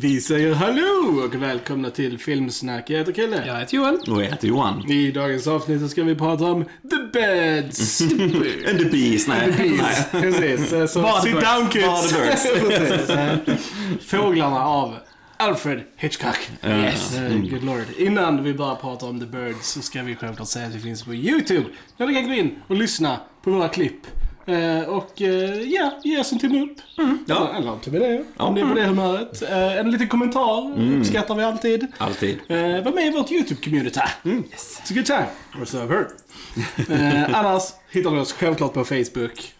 [0.00, 2.90] Vi säger hallå och välkomna till Filmsnack.
[2.90, 3.46] Jag heter Kille.
[3.46, 3.94] Jag heter Johan.
[4.10, 4.90] Och jag heter Johan.
[4.90, 8.00] I dagens avsnitt så ska vi prata om The Beds.
[8.70, 9.54] And the bees, nej.
[9.58, 10.06] nej.
[10.22, 10.72] Precis.
[10.72, 11.46] eh, Så Bara the sit birds.
[11.54, 11.86] down kids.
[11.86, 12.02] Bara
[12.36, 12.88] the.
[12.88, 13.70] Precis.
[14.06, 14.94] Fåglarna av
[15.36, 16.50] Alfred Hitchcock.
[16.66, 17.16] Yes.
[17.16, 17.84] Eh, Good lord.
[17.98, 21.02] Innan vi börjar prata om The Birds så ska vi självklart säga att vi finns
[21.02, 21.64] på YouTube.
[21.96, 24.00] Där du kan gå in och lyssna på våra klipp.
[24.46, 26.76] Eh, och eh, ja, ge oss en tumme upp.
[27.26, 27.50] Ja.
[27.58, 28.44] Eller en tumme ner, Ja.
[28.44, 29.42] om ni är på det humöret.
[29.42, 31.86] Eh, en liten kommentar uppskattar vi alltid.
[31.98, 32.38] Alltid.
[32.48, 34.00] Var med i vårt YouTube-community.
[34.24, 34.80] Yes.
[34.84, 35.26] It's a good time.
[35.60, 36.06] Or so I've heard.
[37.34, 39.52] annars hittar du oss självklart på Facebook,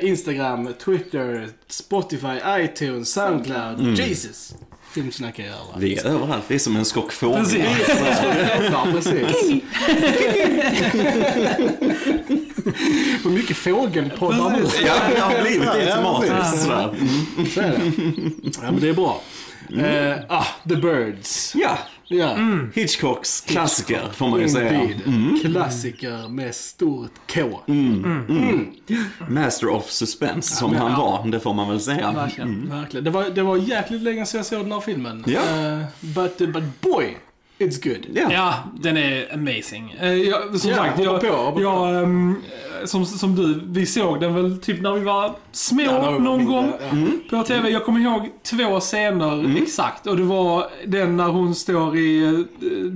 [0.00, 3.98] Instagram, Twitter, Spotify, iTunes, Soundcloud.
[3.98, 4.54] Jesus!
[4.92, 5.70] Filmsnack är överallt.
[5.78, 6.44] Vi är överallt.
[6.48, 7.40] Vi är som en skock fåglar.
[7.40, 7.64] Precis.
[8.72, 9.62] Ja, precis.
[13.24, 14.64] Vad mycket fågelpoddar nu.
[14.86, 16.34] Ja, det har blivit det Ja, automatiskt.
[16.34, 16.62] precis.
[16.62, 16.94] sådär.
[17.54, 17.80] Så är det.
[18.62, 19.20] Ja, men det är bra.
[19.78, 21.52] Eh, ah, The Birds.
[21.56, 21.78] Ja,
[22.12, 22.36] Ja.
[22.74, 24.82] Hitchcocks klassiker får man ju säga.
[24.82, 25.40] Indeed.
[25.52, 27.40] Klassiker med stort K.
[29.28, 32.12] Master of suspense som han var, det får man väl säga.
[32.12, 32.68] Verkligen.
[32.70, 33.04] Verkligen.
[33.04, 35.24] Det var, det var jäkligt länge sedan jag såg den här filmen.
[35.26, 35.40] Ja.
[35.40, 37.16] Eh, but, but boy,
[37.60, 38.06] it's good.
[38.14, 38.28] Ja.
[38.32, 39.94] Ja, den är amazing.
[40.00, 41.62] Eh, Jag, som Ja, sagt, jag, på, på.
[41.62, 42.36] jag ehm,
[42.84, 46.72] som, som du, vi såg den väl typ när vi var små Ja, någon gång
[47.30, 47.38] ja.
[47.38, 47.70] på TV.
[47.70, 52.32] Jag kommer ihåg två scener exakt och det var den när hon står i eh,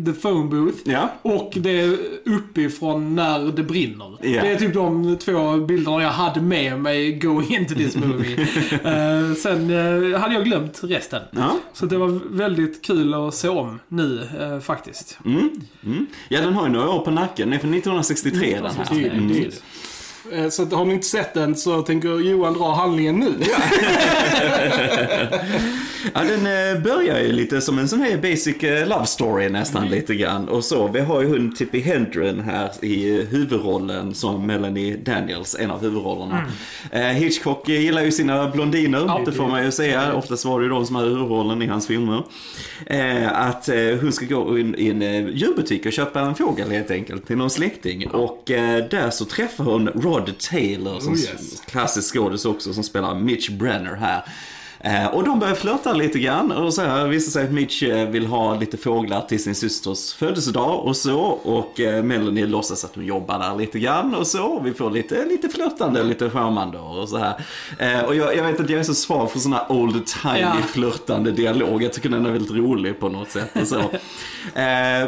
[0.06, 1.08] the phone booth Ja.
[1.22, 4.18] och det är uppifrån när det brinner.
[4.22, 4.42] Ja.
[4.42, 8.46] Det är typ de två bilderna jag hade med mig going into this movie.
[8.84, 11.22] Eh, sen eh, hade jag glömt resten.
[11.30, 11.56] Ja.
[11.72, 15.18] Så det var väldigt kul att se om nu eh, faktiskt.
[15.24, 15.50] Mm.
[15.84, 16.06] Mm.
[16.28, 17.48] ja, den har ju några år på nacken.
[17.50, 19.10] Den är från 1963 den här.
[19.10, 19.50] Mm.
[20.32, 23.34] Eh, Så att, har ni inte sett den så tänker Johan dra handlingen nu.
[26.14, 29.88] Ja, den eh, börjar ju lite som en sån här basic eh, love story nästan
[29.88, 30.48] lite grann.
[30.48, 35.56] Och så, vi har ju hon Tippi Hedren här i eh, huvudrollen som Melanie Daniels,
[35.60, 36.44] en av huvudrollerna.
[36.90, 39.22] Eh, Hitchcock gillar ju sina blondiner, Ja.
[39.26, 40.14] det får man ju säga.
[40.14, 42.22] Oftast var det ju de som hade huvudrollen i hans filmer.
[43.32, 43.68] Att
[44.00, 45.02] hon ska gå in i en
[45.36, 48.06] djurbutik och köpa en fågel helt enkelt till någon släkting.
[48.10, 51.60] Och där så träffar hon Rod Taylor, som Oh, yes.
[51.66, 54.22] klassisk skådis också, som spelar Mitch Brenner här.
[54.86, 58.08] Eh, och de börjar flörta lite grann och så här visar sig att Mitch eh,
[58.08, 61.20] vill ha lite fåglar till sin systers födelsedag och så.
[61.22, 64.60] Och eh, Melanie låtsas att hon jobbar där lite grann och så.
[64.60, 67.34] Vi får lite, lite flörtande, lite charmande och så här.
[68.06, 70.52] Och jag, jag vet att jag är så svag för sådana old timey Ja.
[70.66, 71.82] flörtande dialog.
[71.82, 73.82] Jag tycker den är väldigt rolig på något sätt och så.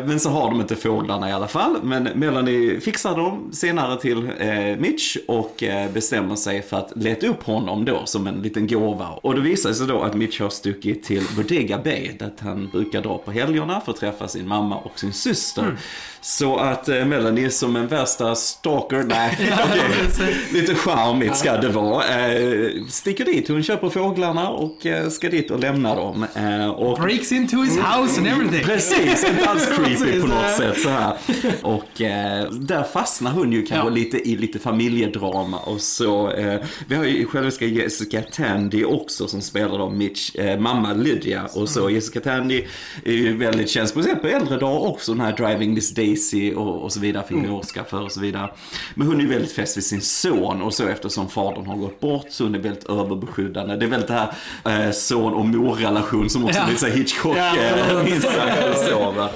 [0.06, 1.76] Men så har de inte fåglarna i alla fall.
[1.82, 4.30] Men Melanie fixar dem senare till
[4.78, 5.64] Mitch och
[5.94, 9.08] bestämmer sig för att leta upp honom då som en liten gåva.
[9.08, 13.02] Och det visar sig då att Mitch har stuckit till Bodega Bay där han brukar
[13.02, 15.76] dra på helgerna för att träffa sin mamma och sin syster.
[16.20, 22.04] Så att eh, Melanie som en värsta stalker, nej, okej, lite charmigt ska det vara,
[22.28, 23.48] eh, sticker dit.
[23.48, 26.26] Hon köper fåglarna och eh, ska dit och lämna dem.
[26.34, 28.64] Eh, och Breaks into his house and everything.
[28.64, 30.56] Precis, inte alls creepy på något nej.
[30.56, 31.16] sätt så här.
[31.62, 33.94] Och eh, där fastnar hon ju kanske Ja.
[33.94, 36.30] lite i lite familjedrama och så.
[36.30, 41.42] Eh, vi har ju själviska Jessica Tandy också som spelar då Mitch eh, mamma Lydia.
[41.44, 41.66] Och Mm.
[41.66, 42.64] så Jessica Tandy
[43.04, 46.82] är ju väldigt känd, speciellt på äldre dagar också, den här Driving Miss Daisy och,
[46.82, 47.54] och så vidare, fick Mm.
[47.54, 48.50] Oscar för och så vidare.
[48.94, 52.00] Men hon är ju väldigt fäst vid sin son och så eftersom fadern har gått
[52.00, 53.76] bort så hon är väldigt överbeskyddande.
[53.76, 54.28] Det är väldigt det
[54.64, 56.66] här eh, son och morrelation som också Ja.
[56.66, 57.56] blir så Hitchcock Ja.
[57.56, 59.28] eh, minst sagt och så, va.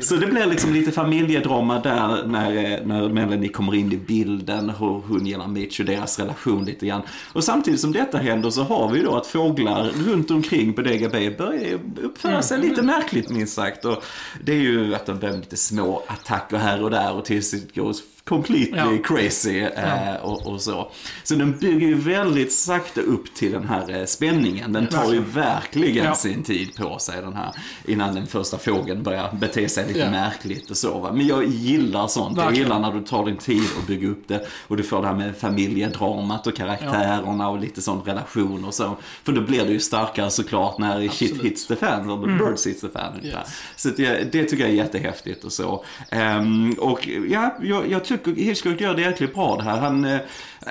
[0.00, 4.70] Så det blir liksom lite familjedrama där när, eh, när Melanie kommer in i bilden,
[4.78, 7.02] hur hon gillar Mitch och deras relation lite grann.
[7.32, 11.36] Och samtidigt som detta händer så har vi då att fåglar runt omkring Bodega Bay
[11.36, 13.84] börjar uppföra sig lite märkligt minst sagt.
[13.84, 14.04] Och
[14.44, 17.50] det är ju att de börjar med lite små attacker här och där och tills
[17.50, 17.92] det går
[18.28, 18.98] completely Ja.
[19.04, 20.90] crazy eh, och, och så.
[21.24, 24.72] Så den bygger ju väldigt sakta upp till den här eh, spänningen.
[24.72, 26.14] Den tar ju verkligen Ja.
[26.14, 27.50] sin tid på sig den här
[27.86, 30.10] innan den första fågeln börjar bete sig lite Ja.
[30.10, 30.98] märkligt och så.
[30.98, 31.12] Va?
[31.12, 32.36] Men jag gillar sånt.
[32.36, 32.64] Jag Verkligen.
[32.64, 35.14] gillar när du tar din tid och bygger upp det och du får det här
[35.14, 38.96] med familjedramat och karaktärerna och lite sån relation och så.
[39.24, 42.38] För då blir det ju starkare såklart när shit hits the fan, eller Mm.
[42.38, 43.12] birds hits the fan.
[43.24, 43.36] Yes.
[43.76, 45.84] Så det, det tycker jag är jättehäftigt och så.
[46.10, 49.78] Ehm, och ja, jag, jag tycker Hitchcock gör det jäkligt bra det här.
[49.78, 50.20] Han, eh,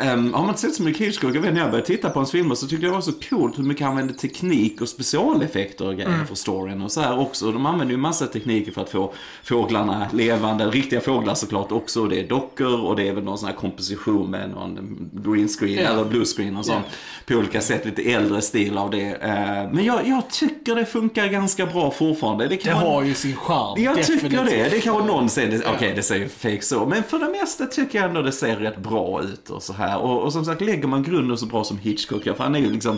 [0.04, 2.20] Um, har man inte sett så mycket Hitchcock, jag vet när jag började titta på
[2.20, 4.90] hans filmer så tyckte jag det var så coolt hur mycket han använde teknik och
[4.90, 7.52] specialeffekter och grejer för storyn och så här också.
[7.52, 9.14] De använder ju massa tekniker för att få
[9.44, 12.06] fåglarna levande, riktiga fåglar såklart också.
[12.06, 15.84] Det är dockor och det är väl någon sån här komposition med någon green screen
[15.84, 15.90] Ja.
[15.90, 16.86] eller blue screen och sånt.
[17.26, 19.04] På olika sätt, lite äldre stil av det.
[19.12, 22.48] Eh, men jag, jag tycker det funkar ganska bra fortfarande.
[22.48, 23.84] Det, kan Det har ju sin charm.
[23.84, 24.50] jag tycker definitivt.
[24.50, 24.70] det.
[24.70, 26.86] Det kanske någon säger, okej det ser ju fake så.
[26.86, 29.87] Men för det mesta tycker jag ändå det ser rätt bra ut och så här.
[29.96, 32.60] Och, och som sagt, lägger man grunden så bra som Hitchcock gör, för han är
[32.60, 32.98] ju liksom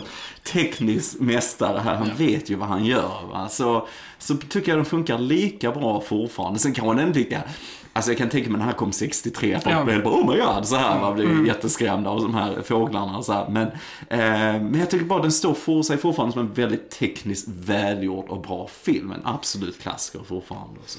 [0.52, 1.94] teknisk mästare här.
[1.94, 3.26] Han vet ju vad han gör.
[3.32, 3.48] Va?
[3.48, 3.88] Så,
[4.18, 6.58] så tycker jag den funkar lika bra fortfarande.
[6.58, 7.42] Sen kan man ändå tycka,
[8.00, 9.84] Alltså jag kan tänka mig när han kom 63, folk Ja.
[9.84, 13.32] blev bara oh my god, så här, man blev jätteskrämda av de här fåglarna så
[13.32, 13.48] här.
[13.48, 13.66] Men,
[14.08, 18.28] eh, men jag tycker bara den står för sig fortfarande som en väldigt tekniskt välgjord
[18.28, 19.12] och bra film.
[19.12, 20.80] En absolut klassiker fortfarande.
[20.86, 20.98] Så,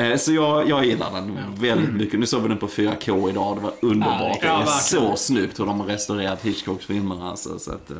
[0.00, 2.20] eh, så jag, jag gillar den väldigt mycket.
[2.20, 4.38] Nu såg vi den på 4K idag, det var underbart.
[4.42, 7.28] Ja, det är så snyggt hur de har restaurerat Hitchcocks filmer.
[7.30, 7.96] Alltså, så att, eh.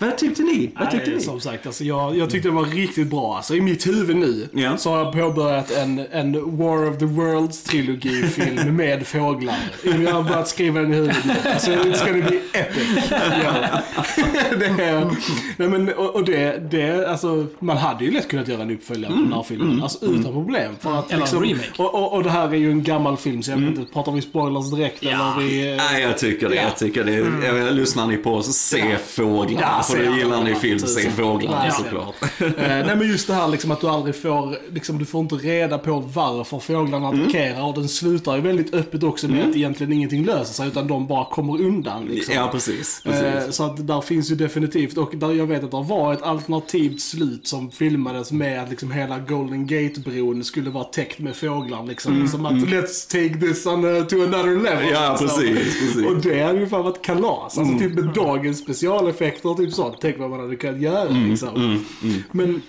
[0.00, 0.72] Vad tyckte ni?
[0.80, 1.22] Vad tyckte Nej, ni?
[1.24, 3.36] som sagt, alltså jag, jag tyckte det var riktigt bra.
[3.36, 4.76] Alltså, I mitt huvud nu Ja.
[4.76, 7.04] så har jag påbörjat en, en War of the
[7.82, 9.54] Worlds-trilogifilm med fåglar.
[10.04, 11.32] Jag har börjat skriva den i huvudet nu.
[11.50, 13.10] Alltså, det ska det bli epic.
[13.10, 13.80] Ja.
[14.58, 15.04] det är,
[15.56, 19.18] nej, men, och, det, det, alltså, man hade ju lätt kunnat göra en uppföljare på
[19.18, 19.82] den här filmen.
[19.82, 20.72] Alltså utan problem.
[20.80, 21.70] För att, Eller en liksom, remake.
[21.82, 24.12] och, och, och det här är ju en gammal film så jag vet inte, pratar
[24.12, 25.76] vi spoilers direkt eller vi...
[25.76, 26.54] Nej, jag tycker det.
[26.56, 26.62] Ja.
[26.62, 27.12] Jag tycker det.
[27.46, 28.96] Jag menar, lyssnar ni på oss, se Ja.
[29.06, 29.66] fåglarna.
[29.76, 31.72] Ja, för det gillar ni film, se fåglarna Ja.
[31.72, 32.14] såklart.
[32.40, 35.34] Eh, nej men just det här liksom att du aldrig får, liksom du får inte
[35.34, 37.26] reda på varför fåglarna Mm.
[37.54, 40.88] Attackerar och den slutar ju väldigt öppet också med att egentligen ingenting löser sig utan
[40.88, 42.34] de bara kommer undan liksom.
[42.34, 43.02] Ja, precis.
[43.04, 43.54] Eh, precis.
[43.56, 47.00] Så att där finns ju definitivt, och där jag vet att det var ett alternativt
[47.00, 52.28] slut som filmades med att liksom hela Golden Gate-bron skulle vara täckt med fåglar liksom.
[52.28, 54.78] Som att let's take this on, uh, to another level.
[54.78, 55.28] Mm, Ja, liksom.
[55.28, 56.06] precis, precis.
[56.06, 57.58] Och det hade ju fan varit kalas.
[57.58, 59.96] Alltså typ med dagens specialeffekter och typ sånt.
[60.00, 61.84] Tänk vad man hade kunnat göra liksom.
[62.32, 62.62] Men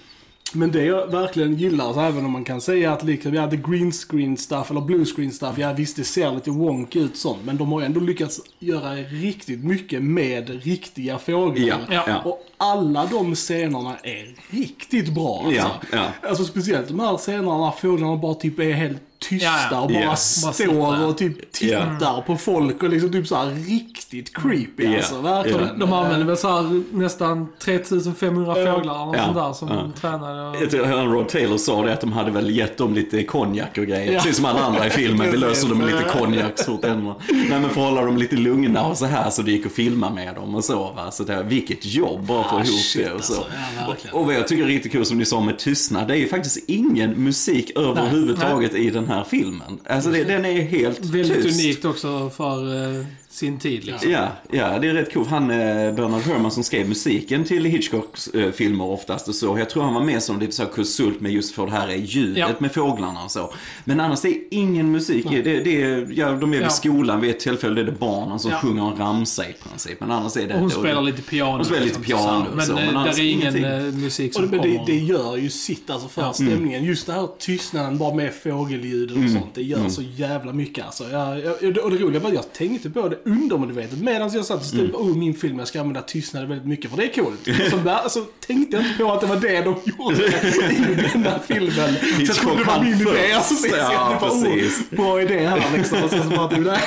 [0.55, 3.55] men det jag verkligen gillar, så även om man kan säga att liksom, ja, the
[3.57, 7.39] green screen stuff eller blue screen stuff, ja visst det ser lite wonky ut sånt,
[7.45, 11.79] men de har ju ändå lyckats göra riktigt mycket med riktiga fåglar.
[11.89, 12.21] Ja, Ja.
[12.25, 15.71] Och alla de scenerna är riktigt bra alltså.
[15.91, 16.07] Ja.
[16.21, 19.79] Alltså speciellt de här scenerna när fåglarna bara typ är helt tysta Ja, ja.
[19.81, 20.05] och bara.
[20.05, 24.97] Bara står och typ tittar på folk och liksom typ så här riktigt creepy Ja,
[24.97, 25.21] alltså.
[25.21, 25.59] Verkligen.
[25.61, 25.73] ja.
[25.77, 28.73] De använder väl så här nästan 3500 Ja.
[28.73, 29.25] fåglar eller Ja.
[29.25, 29.91] sånt där som Ja.
[30.01, 30.49] tränade.
[30.49, 30.63] Och...
[30.63, 33.77] Jag tror han Rod Taylor sa det att de hade väl gett dem lite konjak
[33.77, 34.13] och grejer.
[34.13, 35.31] Precis som alla andra i filmen.
[35.31, 36.81] Vi löser dem med lite konjak så fort.
[36.83, 37.05] Nej
[37.49, 40.09] men för att hålla dem lite lugna och så här så det gick att filma
[40.09, 41.11] med dem och så va.
[41.11, 43.33] Så det, vilket jobb bara för Ah, att få ihop shit, det och så.
[43.33, 43.47] alltså.
[43.79, 46.07] Ja, och, och vad jag tycker är riktigt kul som ni sa med tystnad.
[46.07, 49.79] Det är ju faktiskt ingen musik överhuvudtaget i den här filmen.
[49.85, 51.59] Alltså det, den är helt Väldigt tyst.
[51.63, 53.05] unikt också för eh,
[53.35, 54.11] sin tid liksom.
[54.11, 55.29] Ja, ja, det är rätt coolt.
[55.29, 55.57] Han, eh,
[55.93, 59.59] Bernard Herrmann som skrev musiken till Hitchcocks eh, filmer oftast och så.
[59.59, 61.87] Jag tror han var med som lite så här konsult med just för det här
[61.87, 62.47] är ljudet Ja.
[62.59, 63.53] med fåglarna och så.
[63.85, 65.25] Men annars det är ingen musik.
[65.29, 66.69] Det, det är, ja, de är vid Ja.
[66.69, 68.57] skolan vid ett tillfälle, det är det barnen som Ja.
[68.57, 69.99] sjunger en ramsa i princip.
[69.99, 70.53] Men annars är det...
[70.53, 71.51] Och hon och- spelar lite piano.
[71.55, 73.63] Hon spelar lite liksom, piano och Men, så, men eh, annars där är ingen ingenting.
[73.87, 74.85] eh, musik Och som det, men det, kommer.
[74.85, 76.33] det gör ju sitt alltså för Ja.
[76.33, 76.83] stämningen.
[76.83, 79.45] Just det här tystnaden bara med fågelljud och sånt.
[79.55, 81.03] Det gör så jävla mycket alltså.
[81.11, 81.53] Jag, jag,
[81.83, 84.79] och det roliga var att jag tänkte på det undermedvetet medan jag satt och stod
[84.79, 84.95] mm.
[84.95, 87.47] oh, min film, jag ska använda tystnad väldigt mycket för det är coolt.
[87.87, 91.95] Alltså, tänkte jag inte på att det var det de gjorde i den här filmen.
[92.15, 93.05] Så jag trodde det var min idé.
[93.05, 93.61] Först.
[93.61, 94.79] så jag Ja, bara, precis.
[94.91, 96.03] oh, bra idé här liksom.
[96.03, 96.79] Och sen så bara, nej.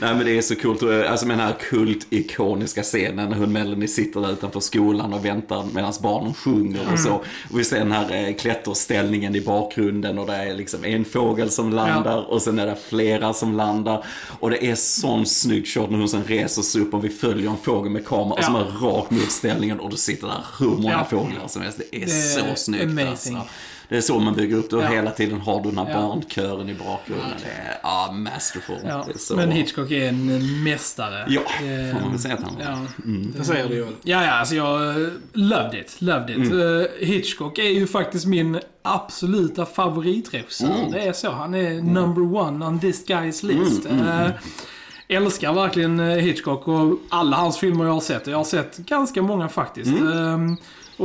[0.00, 0.82] Nej men det är så coolt.
[0.82, 5.24] Och, Alltså med den här kult-ikoniska scenen när hon Melanie sitter där utanför skolan och
[5.24, 7.12] väntar medan barnen sjunger och så.
[7.50, 11.50] Och vi ser den här eh, klätterställningen i bakgrunden och det är liksom en fågel
[11.50, 14.04] som landar och sen är det flera som landar.
[14.40, 17.50] Och det är sån snygg shot när hon sen reser sig upp och vi följer
[17.50, 18.60] en fågel med kamera och som Ja.
[18.60, 21.04] är rakt mot ställningen och då sitter där hur många Ja.
[21.04, 21.78] fåglar som helst.
[21.90, 23.06] Det är, Det är så snyggt amazing.
[23.36, 23.52] alltså.
[23.88, 24.86] Det är så man bygger upp det och Ja.
[24.88, 26.00] hela tiden har du den här Ja.
[26.00, 27.28] barnkören i bakgrunden.
[27.44, 28.76] Det är ja, masterful.
[28.84, 29.04] Ja.
[29.06, 29.50] Det är så Men.
[29.50, 31.26] Hitchcock är en mästare.
[31.28, 32.62] Ja, Det- får man väl säga att han var.
[32.62, 32.78] Ja.
[33.38, 33.86] Det säger du ju.
[34.02, 35.96] Ja, ja, alltså jag eh, loved it.
[35.98, 36.36] Loved it.
[36.36, 36.80] Mm.
[36.80, 40.66] Eh, Hitchcock är ju faktiskt min absoluta favoritregissör.
[40.78, 40.90] Mm.
[40.92, 41.30] Det är så.
[41.30, 43.86] Han är number one on this guy's list.
[43.86, 44.30] Mm, Eh,
[45.08, 48.26] älskar verkligen eh, Hitchcock och alla hans filmer jag har sett.
[48.26, 49.90] Jag har sett ganska många faktiskt.
[49.90, 50.50] Mm.
[50.50, 50.56] Eh,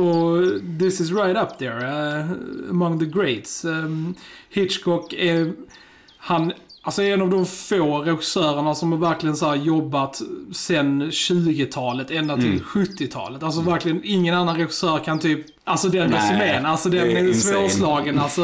[0.02, 0.42] och
[0.78, 2.30] this is right up there eh,
[2.70, 3.64] among the greats.
[3.64, 3.88] Eh,
[4.48, 5.52] Hitchcock är...
[6.16, 6.52] Han
[6.84, 10.22] Alltså en av de få regissörerna som har verkligen så här jobbat
[10.52, 12.60] sen 20-talet ända till Mm.
[12.60, 13.42] 70-talet.
[13.42, 18.18] Alltså verkligen ingen annan regissör kan typ, alltså den resumén, alltså den det är svårslagen.
[18.18, 18.42] Alltså,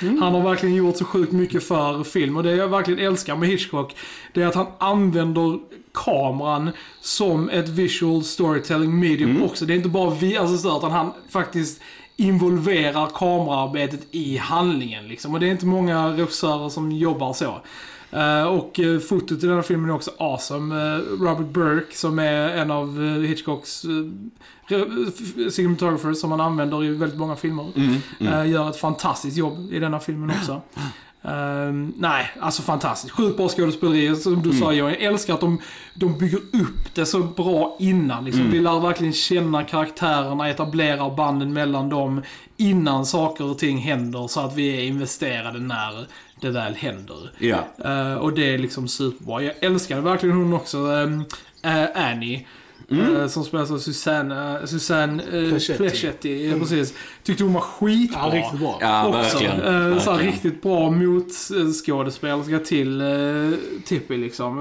[0.00, 3.48] han har verkligen gjort så sjukt mycket för film och det jag verkligen älskar med
[3.48, 3.96] Hitchcock,
[4.34, 5.58] det är att han använder
[5.94, 9.64] kameran som ett visual storytelling medium också.
[9.64, 11.80] Det är inte bara vi assistörer, utan han faktiskt
[12.20, 15.08] involverar kamerarbetet i handlingen.
[15.08, 15.34] Liksom.
[15.34, 17.60] Och det är inte många regissörer som jobbar så.
[18.10, 20.74] Eh, och uh, fotot i den här filmen är också awesome.
[20.74, 23.82] Uh, Robert Burke, som är en av Hitchcocks
[25.50, 27.66] cinematographers som han använder i väldigt många filmer.
[27.76, 28.50] Mm, mm.
[28.50, 30.62] gör ett fantastiskt jobb i denna filmen också.
[31.24, 33.14] Uh, nej, alltså fantastiskt.
[33.14, 34.60] Sjukt bra skådespeleri, som du mm.
[34.62, 34.72] sa.
[34.72, 35.60] Jag älskar att de,
[35.94, 38.24] de bygger upp det så bra innan.
[38.24, 38.40] Liksom.
[38.40, 38.52] Mm.
[38.52, 42.22] Vi lär verkligen känna karaktärerna, etablerar banden mellan dem
[42.56, 46.06] innan saker och ting händer så att vi är investerade när
[46.40, 47.30] det väl händer.
[47.38, 47.58] Ja.
[47.84, 49.42] Uh, och det är liksom superbra.
[49.42, 51.20] Jag älskar verkligen hon också, um,
[51.66, 52.46] uh, Annie.
[52.90, 53.16] Mm.
[53.16, 55.22] Uh, som spelas av Susanne, Susanne
[55.76, 56.48] Plechetti.
[56.48, 56.94] Ja, precis.
[57.22, 58.20] Tyckte hon var skitbra.
[58.22, 58.78] Ja, riktigt bra.
[58.80, 59.18] Ja, också.
[59.18, 59.60] verkligen.
[59.60, 60.00] Verkligen.
[60.00, 63.02] Så riktigt bra motskådespelerska till
[63.84, 64.58] Tippi liksom.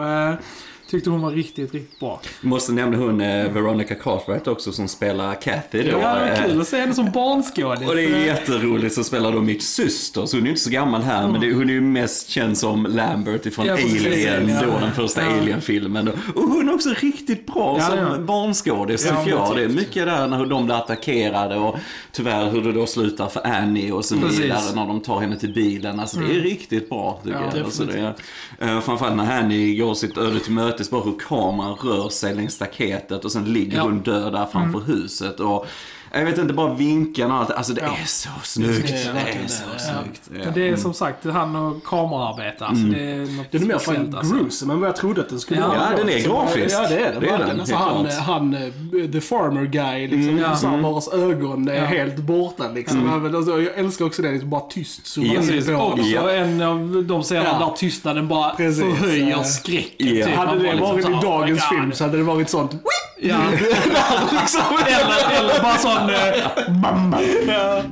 [0.89, 2.21] Tyckte hon var riktigt, riktigt bra.
[2.41, 5.97] Måste nämna hon eh, Veronica Cartwright också som spelar Kathy då.
[6.01, 7.89] Ja, Eh, kul att se henne som barnskådis.
[7.89, 10.69] Och det är jätteroligt som spelar då Mitchs syster, så hon är ju inte så
[10.69, 13.73] gammal här, men det, hon är ju mest känd som Lambert ifrån Ja.
[13.73, 14.61] Alien, Ja.
[14.65, 15.27] då den första Ja.
[15.41, 16.07] Alien-filmen.
[16.35, 18.17] Och hon är också riktigt bra som ja.
[18.17, 19.25] barnskådis tycker jag.
[19.27, 19.75] Det är definitivt.
[19.87, 21.75] mycket där när de blir attackerade och
[22.11, 25.53] tyvärr hur det då slutar för Annie och så vidare när de tar henne till
[25.53, 25.99] bilen.
[25.99, 27.65] Alltså det är riktigt bra tycker Ja, jag.
[27.65, 28.13] Alltså, det
[28.59, 32.35] är, eh, framförallt när Annie går sitt öde till mötes, bara hur kameran rör sig
[32.35, 33.83] längs staketet och sen ligger Ja.
[33.83, 35.39] hon död där framför huset.
[35.39, 35.65] Och,
[36.11, 37.51] jag vet inte, bara vinkarna och allt.
[37.51, 37.87] Alltså det Ja.
[38.01, 38.87] är så snyggt.
[38.87, 40.01] Det Det är är, verkligen så det, ja.
[40.03, 40.21] snyggt.
[40.33, 40.39] Ja.
[40.45, 42.65] Men det är som sagt han och kamerarbete.
[42.65, 42.93] Alltså, Mm.
[42.99, 44.35] det är något Den är mer fan alltså.
[44.35, 45.77] gruesome än vad jag trodde att den skulle Ja, vara.
[45.91, 46.75] ja, den är Liksom, grafisk.
[46.75, 50.37] Ja, det är den Det är den, Alltså, han, han, eh, the farmer guy, liksom,
[50.39, 50.57] Ja.
[50.69, 50.83] mm.
[50.83, 51.85] vars ögon är Ja.
[51.85, 52.63] helt borta.
[52.75, 53.05] Liksom.
[53.05, 55.07] Ja, men Alltså, jag älskar också det, liksom, bara tyst.
[55.07, 56.03] Så Ja, man Precis, också.
[56.05, 56.31] Ja.
[56.31, 57.65] en av de scenerna Ja.
[57.67, 59.43] där tystnaden bara Precis, förhöjer ja.
[59.43, 60.15] skräcken.
[60.17, 60.25] Ja.
[60.25, 60.35] Typ.
[60.35, 61.79] Hade det liksom varit så, i oh dagens God.
[61.79, 62.71] film så hade det varit sånt.
[63.19, 63.35] Ja.
[64.87, 66.09] eller, eller bara sån...
[66.09, 67.21] eh, bam, bam.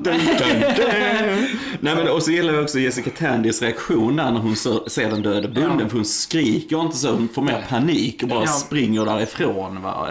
[0.03, 1.47] Dun, dun, dun.
[1.79, 4.55] Nej men och så gillar jag också Jessica Tandys reaktion där när hon
[4.87, 5.79] ser den döde bunden.
[5.79, 5.87] Ja.
[5.89, 8.47] För hon skriker inte så, hon får mer panik och bara Ja.
[8.47, 9.81] springer därifrån.
[9.81, 10.07] Va?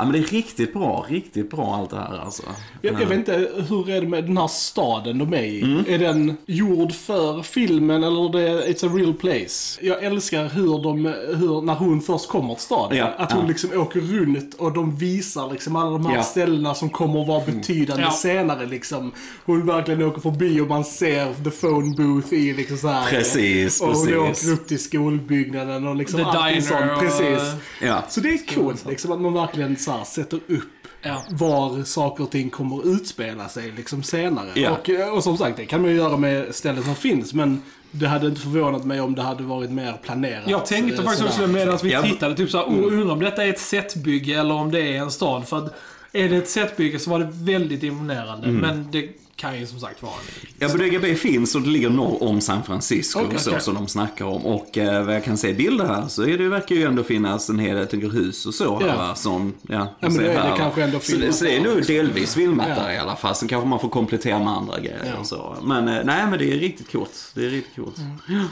[0.00, 2.42] Ja men det är riktigt bra, riktigt bra allt det här alltså.
[2.82, 5.62] Jag, jag vet inte, hur är det med den här staden de är i?
[5.62, 5.84] Mm.
[5.88, 9.78] Är den gjord för filmen eller det är it's a real place?
[9.82, 11.04] Jag älskar hur de,
[11.36, 12.98] hur, när hon först kommer till staden.
[12.98, 13.48] Ja, att hon ja.
[13.48, 16.22] liksom åker runt och de visar liksom alla de här Ja.
[16.22, 18.10] ställena som kommer att vara betydande Ja.
[18.10, 19.12] senare liksom.
[19.46, 23.10] Hon verkligen åker förbi och man ser the phone booth i liksom så här.
[23.10, 24.44] Precis, och hon precis.
[24.48, 26.92] åker upp till skolbyggnaden och liksom The allting diner sånt.
[26.92, 27.42] och- Precis.
[27.82, 28.02] Ja.
[28.08, 30.62] Så det är coolt liksom att man verkligen så här, sätter upp
[31.02, 31.22] Ja.
[31.30, 34.50] var saker och ting kommer att utspela sig liksom senare.
[34.54, 34.70] Ja.
[34.70, 37.62] Och, eh, och som sagt, det kan man ju göra med ställen som finns, men
[37.90, 40.42] det hade inte förvånat mig om det hade varit mer planerat.
[40.46, 42.02] Jag tänkte eh, faktiskt också medan vi Ja.
[42.02, 45.10] tittade, typ såhär, oh, undrar om detta är ett setbygge eller om det är en
[45.10, 45.48] stad.
[45.48, 45.74] För att
[46.12, 48.48] är det ett setbygge så var det väldigt imponerande.
[48.48, 48.60] Mm.
[48.60, 49.08] Men det
[49.40, 52.40] kan ju som sagt vara en Ja, Bodega Bay finns och det ligger norr om
[52.40, 53.62] San Francisco Okej, så, okej.
[53.62, 54.46] som de snackar om.
[54.46, 57.02] Och eh, vad jag kan se i bilder här så är det, verkar ju ändå
[57.02, 58.96] finnas en hel del hus och så här Ja.
[58.96, 60.56] va, som, ja, jag men det är- det här, va.
[60.56, 62.74] kanske ändå så, det- filmat så det är nog delvis filmat Ja.
[62.74, 63.34] där i alla fall.
[63.34, 65.20] Sen kanske man får komplettera med andra grejer Ja.
[65.20, 65.56] och så.
[65.62, 67.32] Men eh, nej, men det är riktigt coolt.
[67.34, 67.96] Det är riktigt coolt.
[68.28, 68.44] Mm.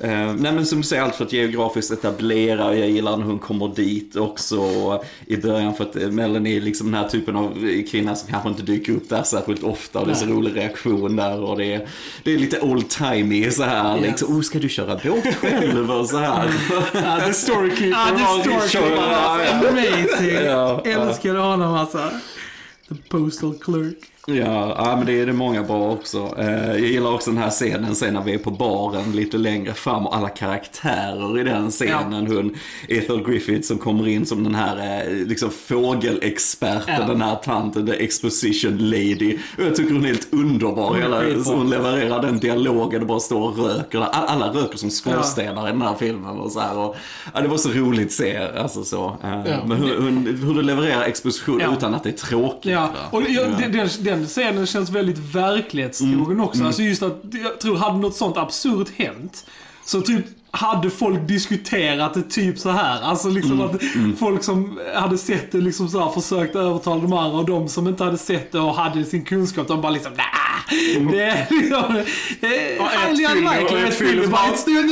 [0.00, 2.76] Eh, nej men som du säger, allt för att geografiskt etablera.
[2.76, 4.60] Jag gillar när hon kommer dit också
[5.26, 8.48] i början för att eh, Melanie är liksom den här typen av kvinna som kanske
[8.48, 9.98] inte dyker upp där särskilt ofta.
[9.98, 11.88] Och det är så rolig reaktion där och det är,
[12.22, 13.96] det är lite old-timey så här.
[13.96, 14.06] Yes.
[14.06, 16.50] Liksom, oh, ska du köra båt själv och så här.
[16.94, 18.96] Ja, the storykeeper Ah, the storykeeper.
[18.96, 19.68] Ja, ja.
[19.68, 20.34] Amazing!
[20.44, 20.90] Ja, ja.
[20.90, 22.10] Älskade honom alltså.
[22.88, 24.17] The postal clerk.
[24.30, 26.34] Ja, ja, men det är det många bra också.
[26.38, 29.74] Eh, jag gillar också den här scenen sen när vi är på baren lite längre
[29.74, 32.26] fram och alla karaktärer i den scenen.
[32.26, 32.54] Hon,
[32.88, 37.06] Ethel Griffith som kommer in som den här eh, liksom fågelexperten, Ja.
[37.06, 39.38] den här tanten, the exposition lady.
[39.58, 40.94] Och jag tycker hon är helt underbar.
[40.94, 43.98] Hela, så hon levererar den dialogen och bara står och röker.
[43.98, 46.78] All- Alla röker som skorstenar i den här filmen och så här.
[46.78, 46.96] Och,
[47.34, 48.36] ja, det var så roligt att se.
[48.58, 49.16] Alltså, så.
[49.24, 49.56] Eh, Ja.
[49.66, 51.72] Men hur, hur, hur du levererar exposition Ja.
[51.76, 52.72] utan att det är tråkigt.
[52.72, 56.64] Ja, och jag, den, den, den scenen känns väldigt verklighetstrogen också.
[56.64, 59.46] Alltså just att, jag tror, hade något sånt absurt hänt,
[59.84, 63.02] så typ hade folk diskuterat det typ så här.
[63.02, 63.82] Alltså liksom att
[64.18, 67.88] folk som hade sett det liksom så här försökt övertala de andra och de som
[67.88, 72.04] inte hade sett det och hade sin kunskap, de bara liksom nah, Det är liksom...
[73.90, 74.48] fyller och unlikely.
[74.52, 74.90] ett stund.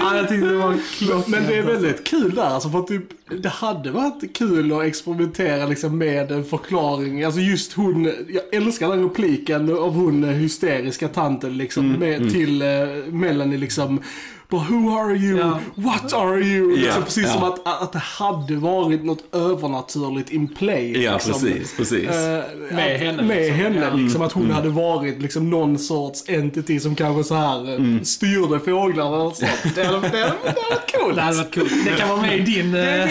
[0.00, 1.28] Ja, jag tyckte det var klockrent.
[1.28, 3.04] Men det är väldigt kul där, alltså för att typ,
[3.42, 7.24] det hade varit kul att experimentera liksom med en förklaring.
[7.24, 12.45] Alltså just hon, jag älskar den repliken av hon eh, hysteriska tanten liksom med, till
[12.62, 14.00] eh, Melanie liksom.
[14.50, 15.38] But who are you?
[15.38, 15.58] Ja.
[15.74, 16.70] What are you?
[16.76, 17.32] Liksom, Ja, precis ja.
[17.32, 21.02] som att, att det hade varit något övernaturligt in play.
[21.02, 21.32] Ja, liksom.
[21.32, 22.08] precis, precis.
[22.08, 23.56] Eh, Med att- henne, Med liksom.
[23.56, 23.94] henne, Ja.
[23.96, 24.22] liksom.
[24.22, 29.16] Att hon hade varit liksom någon sorts entity som kanske så här eh, styrde fåglarna
[29.16, 29.50] och sånt.
[29.74, 31.16] Det hade, det hade, det hade varit coolt.
[31.16, 31.72] Det hade varit coolt.
[31.84, 32.74] Det kan vara med i din...
[32.74, 33.06] eh,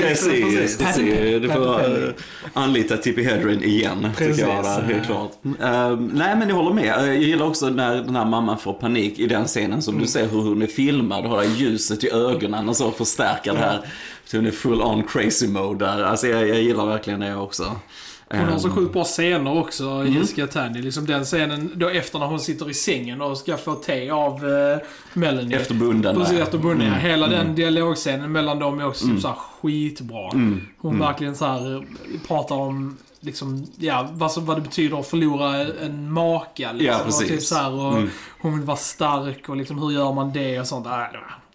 [0.00, 1.42] Precis, precis.
[1.42, 2.10] Du får uh,
[2.52, 4.62] anlita Tippi Hedren igen, tycker jag.
[4.62, 4.76] Precis.
[4.76, 5.32] Där, helt klart.
[5.62, 6.98] Ehm, nej, men jag håller med.
[6.98, 10.06] Eh, Jag gillar också när den här mamman får panik i den scenen som du
[10.06, 11.24] ser hur hon är filmad.
[11.26, 13.80] Har ljuset i ögonen och så förstärker det här.
[14.24, 16.02] Så hon är full on crazy mode där.
[16.02, 17.76] Alltså jag, jag gillar verkligen det också.
[18.32, 20.82] Hon har så sjukt bra scener också, Jessica Tandy.
[20.82, 24.44] Liksom den scenen då efter när hon sitter i sängen och ska få te av
[24.44, 24.78] uh,
[25.12, 25.56] Melanie.
[25.56, 26.86] Efter bunden Precis, efter bunden.
[26.86, 26.94] ja.
[26.94, 27.38] Hela Mm.
[27.38, 29.20] den dialogscenen mellan dem är också mm.
[29.20, 30.30] så här skitbra.
[30.30, 30.60] Mm.
[30.78, 31.82] Hon verkligen så här eh,
[32.26, 36.72] pratar om liksom, ja, vad, som, vad det betyder att förlora en maka.
[36.72, 37.22] Liksom, Ja, precis.
[37.22, 38.10] Och typ så här, och Mm.
[38.40, 40.86] Hon vill vara stark och liksom, hur gör man det och sånt.
[40.86, 40.92] Äh,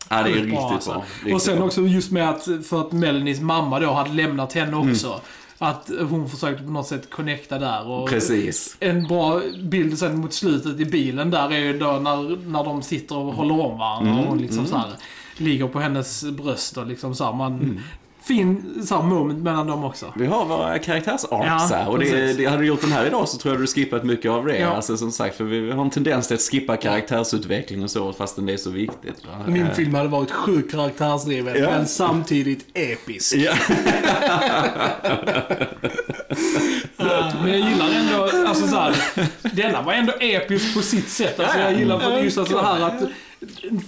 [0.10, 0.90] Ja, det är riktigt alltså.
[0.92, 0.98] bra.
[1.00, 1.66] och Riktigt sen bra.
[1.66, 4.92] också just med att, för att Melanies mamma då hade lämnat henne Mm.
[4.92, 5.22] också.
[5.58, 7.88] Att hon försökte på något sätt connecta där.
[7.88, 8.78] Och Precis.
[8.80, 12.82] En bra bild sen mot slutet i bilen där är ju då när, när de
[12.82, 14.90] sitter och håller om varandra Mm, och hon liksom så här
[15.38, 17.82] ligger på hennes bröst och liksom så här, man...
[18.28, 20.14] Fin så moment mellan dem också.
[20.16, 21.28] Vi har våra karaktärsarcs
[21.72, 23.68] Ja, här och det, det, hade du gjort den här idag så tror jag du
[23.68, 24.58] skippat mycket av det.
[24.58, 24.68] Ja.
[24.68, 28.46] Alltså som sagt, för vi har en tendens till att skippa karaktärsutveckling och så fastän
[28.46, 29.26] det är så viktigt.
[29.26, 29.32] Va?
[29.48, 31.70] Min Eh, film hade varit sjukt karaktärsdriven, Ja.
[31.70, 33.36] men samtidigt episk.
[33.36, 33.54] Ja.
[37.44, 38.96] Men jag gillar ändå, alltså så här,
[39.56, 41.40] denna var ändå episk på sitt sätt.
[41.40, 43.02] Alltså jag gillar för just att så här att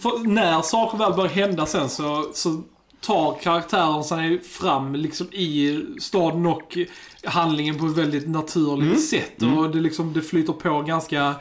[0.01, 2.61] för när saker väl börjar hända sen så, så
[3.01, 6.77] tar karaktären sig fram liksom i staden och
[7.23, 9.43] handlingen på ett väldigt naturligt sätt.
[9.43, 11.35] Och det, liksom, det flyter på ganska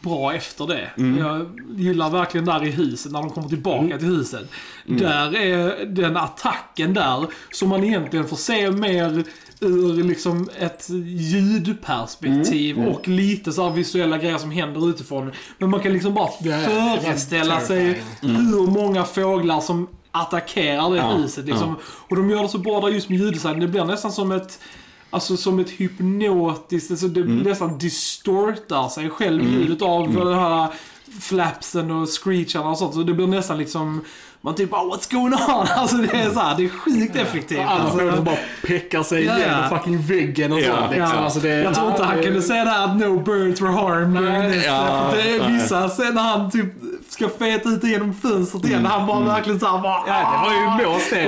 [0.00, 0.90] bra efter det.
[1.18, 4.50] Jag gillar verkligen där i huset, när de kommer tillbaka till huset.
[4.84, 9.24] Där är den attacken där, som man egentligen får se mer
[9.60, 15.30] ur liksom ett ljudperspektiv och lite så visuella grejer som händer utifrån.
[15.58, 16.28] Men man kan liksom bara
[16.64, 18.36] föreställa sig terrifying.
[18.36, 19.88] hur många fåglar som
[20.20, 21.44] attackerar det Ja, huset.
[21.46, 21.76] Liksom.
[22.08, 23.60] Och de gör det så bra där just med ljuddesign.
[23.60, 24.58] Det blir nästan som ett
[25.10, 30.68] Alltså som ett hypnotiskt, alltså det nästan distortar sig själv ljudet av den här
[31.20, 32.94] flapsen och screecharna och sånt.
[32.94, 34.00] Så det blir nästan liksom,
[34.40, 35.66] man typ bara what's going on?
[35.76, 37.58] Alltså det är så här, det är sjukt effektivt.
[37.58, 39.38] Alla Alltså, bara peckar sig Ja, ja.
[39.38, 40.90] igenom fucking väggen och Ja, sånt.
[40.90, 41.08] Liksom.
[41.14, 41.24] Ja.
[41.24, 44.62] Alltså, det, jag tror inte han kunde säga det här att no birds were harmed.
[44.66, 46.66] Ja, det är vissa sen när han typ
[47.12, 48.86] ska feta ut genom fönstret igen.
[48.86, 50.02] Han bara verkligen såhär bara...
[50.06, 51.26] Ja, det var ju blåst det.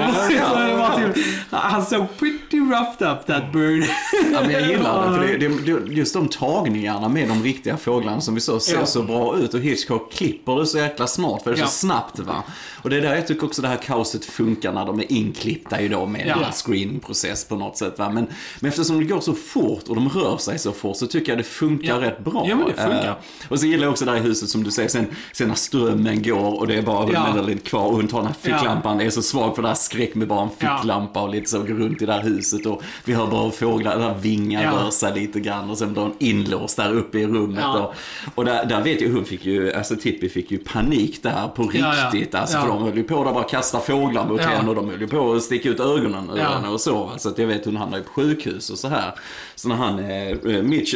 [1.51, 3.85] Var han såg pretty roughed up that bird.
[4.33, 5.49] Ja, men jag gillar det, för det,
[5.89, 8.87] det, just de tagningarna med de riktiga fåglarna som vi så ser Ja.
[8.87, 11.67] så bra ut och Hitchcock klipper det så jäkla smart för det är Ja.
[11.67, 12.43] så snabbt va.
[12.83, 15.81] Och det är där jag tycker också det här kaoset funkar när de är inklippta
[15.81, 16.35] ju då med Ja.
[16.47, 18.11] en screeningprocess på något sätt va.
[18.11, 18.27] Men,
[18.61, 21.39] men eftersom det går så fort och de rör sig så fort så tycker jag
[21.39, 22.01] det funkar Ja.
[22.09, 22.45] rätt bra.
[22.49, 23.09] Ja, men det funkar.
[23.09, 23.15] Eh,
[23.49, 26.23] och så gillar jag också det här huset som du säger, sen, sen när strömmen
[26.23, 27.27] går och det är bara Ja.
[27.35, 30.15] Melanie kvar och hon tar den här ficklampan, är så svag för det här skräck
[30.15, 30.77] med bara en Ja.
[30.77, 33.99] ficklampa och lite så går runt i det här huset och vi hör bara fåglar,
[33.99, 34.71] där vingar Ja.
[34.85, 37.61] rör sig lite grann och sen blir hon inlåst där uppe i rummet.
[37.63, 37.79] Ja.
[37.79, 37.95] Och,
[38.35, 41.71] och där, där vet jag, hon fick ju, alltså Tippi fick ju panik där på
[41.75, 42.11] Ja, ja.
[42.13, 42.35] riktigt.
[42.35, 42.63] Alltså Ja.
[42.63, 44.49] för de höll ju på att bara kasta fåglar mot Ja.
[44.49, 46.45] henne och de höll ju på att sticka ut ögonen ur Ja.
[46.49, 47.11] henne och så.
[47.19, 49.15] Så att jag vet hon hamnar ju på sjukhus och så här.
[49.55, 50.95] Så när han, eh, Mitch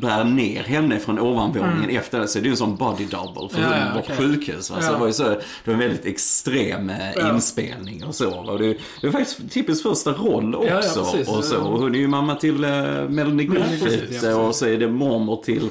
[0.00, 3.48] bär ner henne från ovanvåningen efter det så är det ju en sån body double
[3.50, 3.70] för Mm.
[3.72, 4.16] Ja, hon ja, var okej.
[4.16, 4.70] sjukhus.
[4.70, 4.80] Va?
[4.80, 4.92] Så Ja.
[4.92, 7.34] det var ju så, det var en väldigt extrem eh, Ja.
[7.34, 8.30] inspelning och så.
[8.42, 8.56] va.
[8.58, 8.66] Det,
[9.00, 11.00] det var faktiskt Tippis första roll också.
[11.26, 11.56] Och så.
[11.60, 15.68] Och hon är ju mamma till uh, Melanie Griffith och så är det mormor till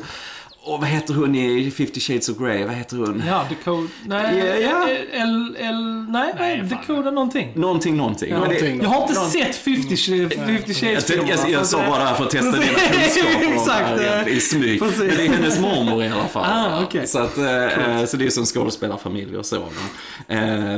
[0.65, 2.63] och vad heter hon i 50 Shades of Grey?
[2.65, 3.23] Vad heter hon?
[3.28, 3.88] Ja, Dakota...
[4.06, 4.89] Nej, Ja, ja.
[5.12, 5.58] L...
[5.60, 6.06] L...
[6.10, 7.51] Nej, nej Dakota någonting.
[7.56, 8.30] Någonting, någonting.
[8.30, 8.82] Det, Någonting.
[8.82, 11.99] Jag har inte Någon- sett 50, sh- 50 jag, Shades jag, jag, jag sa bara
[11.99, 14.80] det här för att testa dina kunskaper Exakt, det här i smyg.
[14.80, 14.99] precis.
[14.99, 16.45] Men det är hennes mormor i alla fall.
[16.47, 17.08] Ah, okej.
[17.08, 19.56] så, att, eh, så det är som skådespelarfamilj och så.
[19.56, 19.63] Eh,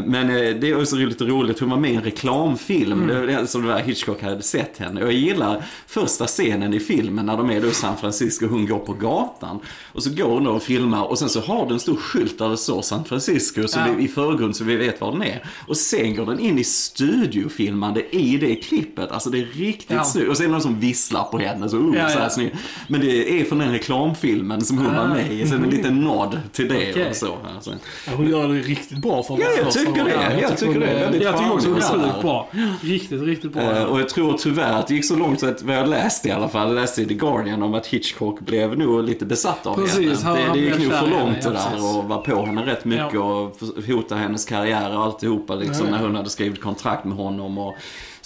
[0.06, 3.10] men eh, det är också lite roligt, hon var med i en reklamfilm.
[3.10, 3.48] Mm.
[3.48, 5.02] Som det var Hitchcock hade sett henne.
[5.02, 8.66] Och jag gillar första scenen i filmen när de är i San Francisco och hon
[8.68, 9.60] går på gatan.
[9.94, 12.38] Och så går hon då och filmar och sen så har den en stor skylt
[12.40, 13.86] där det står San Francisco så Ja.
[13.98, 15.44] vi, i förgrund så vi vet var den är.
[15.68, 19.12] Och sen går den in i studiofilmande i det klippet.
[19.12, 20.04] Alltså det är riktigt Ja.
[20.04, 20.30] snyggt.
[20.30, 21.70] Och sen är det någon som visslar på henne.
[21.70, 22.50] Så, uh, Ja, så här ja.
[22.88, 25.48] Men det är från den reklamfilmen som hon var med i.
[25.48, 27.10] Sen en liten nod till det Okej.
[27.10, 27.38] och så.
[27.56, 27.72] Alltså.
[28.06, 30.00] Ja, hon gör det riktigt bra för att Ja, jag tycker det.
[30.02, 30.40] rollen.
[30.42, 32.50] Jag tycker det är väldigt Jag tycker också det är sjukt bra.
[32.82, 33.62] Riktigt, riktigt bra.
[33.78, 36.28] Eh, Och jag tror tyvärr att det gick så långt så att vad jag läste
[36.28, 39.66] i alla fall, jag läste i The Guardian om att Hitchcock blev nog lite besatt
[39.68, 40.40] av Precis, henne.
[40.40, 43.20] Det, det gick nog för långt det där och var på henne rätt mycket Ja.
[43.22, 45.98] och f- hota hennes karriär och alltihopa liksom Ja, ja.
[45.98, 47.58] när hon hade skrivit kontrakt med honom.
[47.58, 47.76] Och,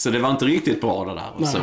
[0.01, 1.29] så det var inte riktigt bra det där.
[1.37, 1.57] Och så,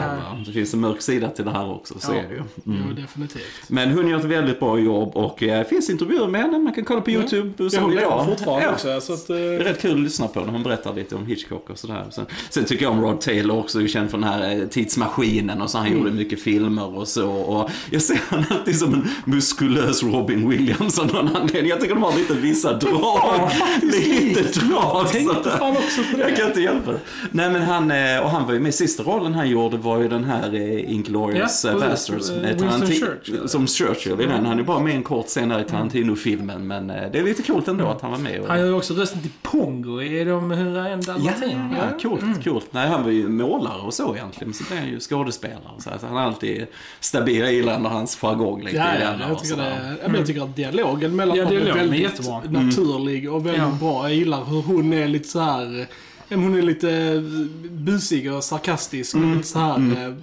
[0.47, 2.19] det finns en mörk sida till det här också, så Ja.
[2.19, 2.43] är det ju.
[2.65, 3.43] Jo, definitivt.
[3.69, 6.59] Men hon gör ett väldigt bra jobb och eh, finns intervjuer med henne.
[6.59, 7.65] Man kan kolla på YouTube.
[7.65, 8.73] och så Ja, hon fortfarande Ja.
[8.73, 9.01] också.
[9.01, 11.27] Så att, eh, Det är rätt kul att lyssna på när hon berättar lite om
[11.27, 12.05] Hitchcock och sådär.
[12.11, 15.63] Sen, sen tycker jag om Rod Taylor också, är känd för den här eh, tidsmaskinen
[15.63, 15.79] och så.
[15.79, 15.99] Han Mm.
[15.99, 17.31] gjorde mycket filmer och så.
[17.31, 21.71] Och jag ser honom alltid som en muskulös Robin Williams av någon anledning.
[21.71, 23.51] Jag tycker de har lite vissa drag.
[23.83, 24.81] lite drag.
[24.95, 25.57] jag tänkte sådär.
[25.59, 26.47] fan också på Jag kan det.
[26.47, 26.99] inte hjälpa det.
[27.31, 30.09] Nej men han, eh, och han var ju med, sista rollen han gjorde var ju
[30.09, 32.11] den här eh, Inglourious Ja, ja, precis.
[32.11, 33.07] Basterds Eh, Winston Tarantino.
[33.07, 33.49] Churchill.
[33.49, 34.47] Som Churchill i den.
[34.47, 36.67] Han är bara med en kort scen där i Tarantino-filmen.
[36.67, 38.41] Men eh, det är lite coolt ändå att han var med.
[38.41, 41.77] Och, Han gör ju också rösten till Pongo i de 101 Ja, dalmatiner.
[41.93, 42.67] ja, coolt, coolt.
[42.71, 44.55] Nej, han var ju målare och så egentligen.
[44.55, 45.61] Så blev han ju skådespelare.
[45.79, 46.67] Så han är alltid
[47.01, 47.39] stabil.
[47.41, 50.15] Jag gillar ändå hans jargong lite Ja, i ja, den jag, tycker det, ja, men
[50.17, 52.43] jag tycker att dialogen mellan Ja, dem är dialogen är väldigt jättebra.
[52.63, 53.77] naturlig och väldigt Ja.
[53.81, 54.03] bra.
[54.09, 55.87] Jag gillar hur hon är lite så här.
[56.29, 57.23] Men Hon är lite
[57.71, 59.15] busig och sarkastisk.
[59.15, 60.15] Och lite så här, eh,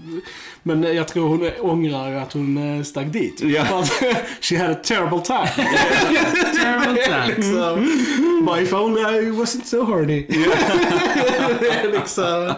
[0.64, 3.44] Men jag tror hon ångrar att hon eh, stack dit.
[3.60, 3.90] Att
[4.42, 5.48] She had a terrible time.
[6.62, 7.28] Terrible time.
[7.28, 8.46] liksom.
[8.46, 10.26] But if only I wasn't so horny.
[11.60, 12.54] Det är liksom...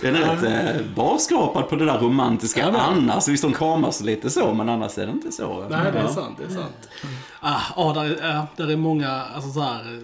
[0.00, 3.28] Den är rätt eh, barskrapad på det där romantiska Ja, men- annars.
[3.28, 5.66] Visst, de kramas lite så, men annars är det inte så.
[5.70, 6.38] Nej, det är sant.
[6.38, 6.88] Det är sant.
[7.40, 10.00] Ah, ah, där, är, där är många alltså, så här,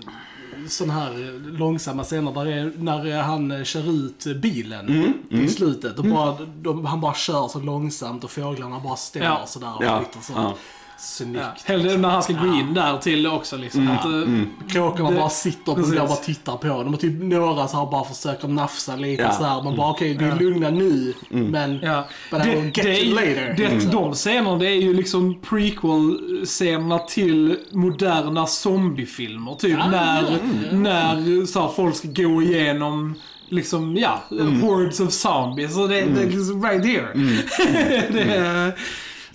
[0.68, 2.32] sån här långsamma scener.
[2.32, 5.98] Där är när han eh, kör ut bilen i slutet.
[5.98, 9.46] Och bara, de, han bara kör så långsamt och fåglarna bara står Ja.
[9.46, 10.32] sådär och Ja, flyttar så.
[10.36, 10.54] ja.
[10.98, 11.40] Snyggt.
[11.42, 11.54] Ja.
[11.64, 13.90] Hellre när han ska gå in där till också liksom.
[13.90, 16.00] Att, eh, Kråkorna Det- bara sitter på precis.
[16.00, 16.94] och bara tittar på dem.
[16.94, 19.32] Och typ några så här bara försöker nafsa lite Ja.
[19.32, 19.62] så här.
[19.62, 21.14] Man bara okej, vi är lugna nu.
[21.28, 22.04] Men Ja.
[22.30, 23.54] but I will get är you later.
[23.56, 29.54] Det, de scenerna, det är ju liksom prequel-scenerna till moderna zombiefilmer.
[29.54, 30.28] Typ Ja, när, ja,
[30.72, 33.14] när så här, folk ska gå igenom
[33.48, 34.22] liksom, ja,
[34.62, 35.74] hordes of zombies.
[35.74, 37.08] Så det, det är liksom right here.
[38.12, 38.72] det är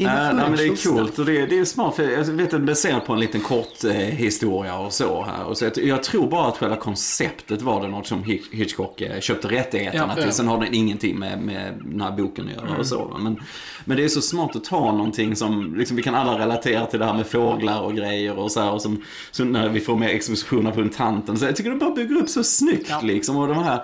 [0.07, 1.95] Äh, nej, men det är coolt och det, det är smart.
[1.95, 5.43] För jag vet att baserat på en liten kort eh, historia och så här.
[5.45, 9.01] Och så jag, jag tror bara att själva konceptet var det något som Hitch- Hitchcock
[9.01, 10.23] eh, köpte rättigheterna Ja.
[10.23, 10.31] till.
[10.31, 13.17] Sen har den ingenting med, med den här boken att göra och så.
[13.19, 13.39] Men,
[13.85, 16.99] men det är så smart att ta någonting som liksom, vi kan alla relatera till
[16.99, 18.71] det här med fåglar och grejer och så här.
[18.71, 21.37] Och som, så när vi får med expositioner från tanten.
[21.37, 22.99] Så jag tycker de bara bygger upp så snyggt Ja.
[23.03, 23.37] liksom.
[23.37, 23.83] Och de här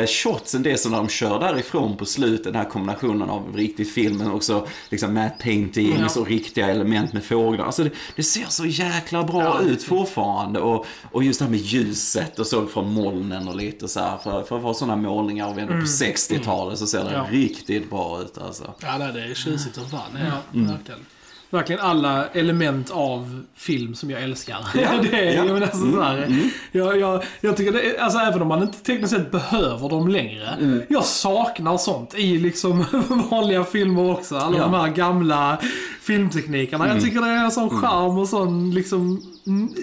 [0.00, 2.44] eh, shotsen, det som de kör därifrån på slutet.
[2.44, 6.20] Den här kombinationen av riktig film men också liksom matte paintings Ja.
[6.20, 7.64] och riktiga element med fåglar.
[7.64, 9.60] Alltså det, det ser så jäkla bra Ja.
[9.60, 10.60] ut fortfarande.
[10.60, 14.18] Och, och just det här med ljuset och så från molnen och lite så här.
[14.18, 17.20] För, för att vara sådana målningar och ändå på 60-talet så ser det Mm.
[17.20, 17.26] Ja.
[17.38, 18.74] riktigt bra ut alltså.
[18.80, 20.00] Ja, det är tjusigt som fan.
[20.14, 20.66] Ja, Mm.
[20.72, 21.00] verkligen.
[21.50, 24.58] Verkligen alla element av film som jag älskar.
[24.74, 25.32] Ja, det är, ja.
[25.32, 28.78] jag, menar, alltså, så här, jag, jag, jag tycker det alltså även om man inte
[28.78, 30.84] tekniskt sett behöver dem längre.
[30.88, 32.84] Jag saknar sånt i liksom
[33.30, 34.36] vanliga filmer också.
[34.36, 34.62] Alla Ja.
[34.62, 35.58] de här gamla
[36.02, 36.88] filmteknikerna.
[36.88, 39.22] Jag tycker det är sån charm och sån liksom, mm,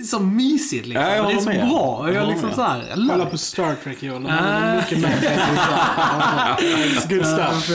[0.06, 1.06] så mysigt liksom.
[1.06, 1.67] Ja, jag det är håller så med.
[1.69, 2.04] bra.
[2.08, 2.56] Jag Jag liksom med.
[2.56, 4.28] så här, jag Kolla på Star Trek Johan.
[4.28, 4.30] Ah.
[4.30, 5.10] Det är mycket mer.
[7.10, 7.21] Good.
[7.21, 7.67] Ja, stuff.
[7.67, 7.73] det.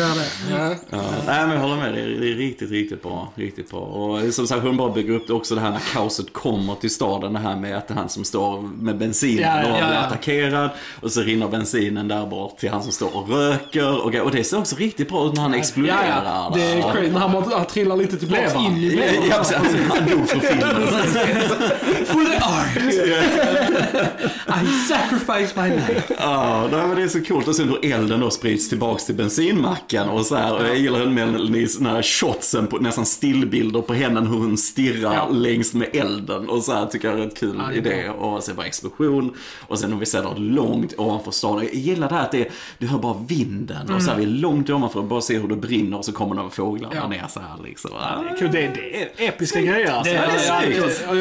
[0.51, 0.75] Ja.
[0.91, 3.33] Ja, nej men jag håller med, det är, det är riktigt, riktigt bra.
[3.35, 3.81] Riktigt bra.
[3.81, 6.91] Och som sagt, hon bara bygger upp det också det här när kaoset kommer till
[6.91, 7.33] staden.
[7.33, 10.01] Det här med att han som står med bensinen Ja, ja, och ja, blir ja.
[10.01, 10.71] attackerad.
[11.03, 14.05] Och så rinner bensinen där bort till han som står och röker.
[14.05, 16.23] Och, och det ser också riktigt bra ut när han Ja, exploderar.
[16.25, 16.53] ja.
[16.55, 19.25] Det är crazy när han, han trillar lite tillbaka in i Ja, levern.
[19.31, 19.59] ja, precis.
[19.89, 20.89] han dog för filmen.
[21.79, 23.68] For the art!
[24.63, 26.15] I sacrifice my life.
[26.19, 27.49] Ja, men det är så coolt.
[27.49, 30.55] Och sen hur elden då sprids tillbaks till bensinmacken och så här.
[30.57, 34.57] Och jag gillar hur Melanie, den här shotsen på nästan stillbilder på henne, hur hon
[34.57, 35.29] stirrar Ja.
[35.33, 36.49] längs med elden.
[36.49, 38.09] Och så här tycker jag är rätt kul Ja, det är idé.
[38.11, 39.35] Och sen bara explosion.
[39.69, 41.65] Och sen om vi ser det långt ovanför staden.
[41.65, 43.91] Jag gillar det här att det, du hör bara vinden.
[43.95, 46.13] Och så här, vi är långt ovanför och bara ser hur det brinner och så
[46.13, 47.09] kommer några fåglar Ja.
[47.09, 47.91] ner så här liksom.
[48.39, 50.13] Kul, Det, är- det är episka grejer alltså.
[50.13, 51.05] Det är- Ja, det är ja, snyggt.
[51.09, 51.15] ja,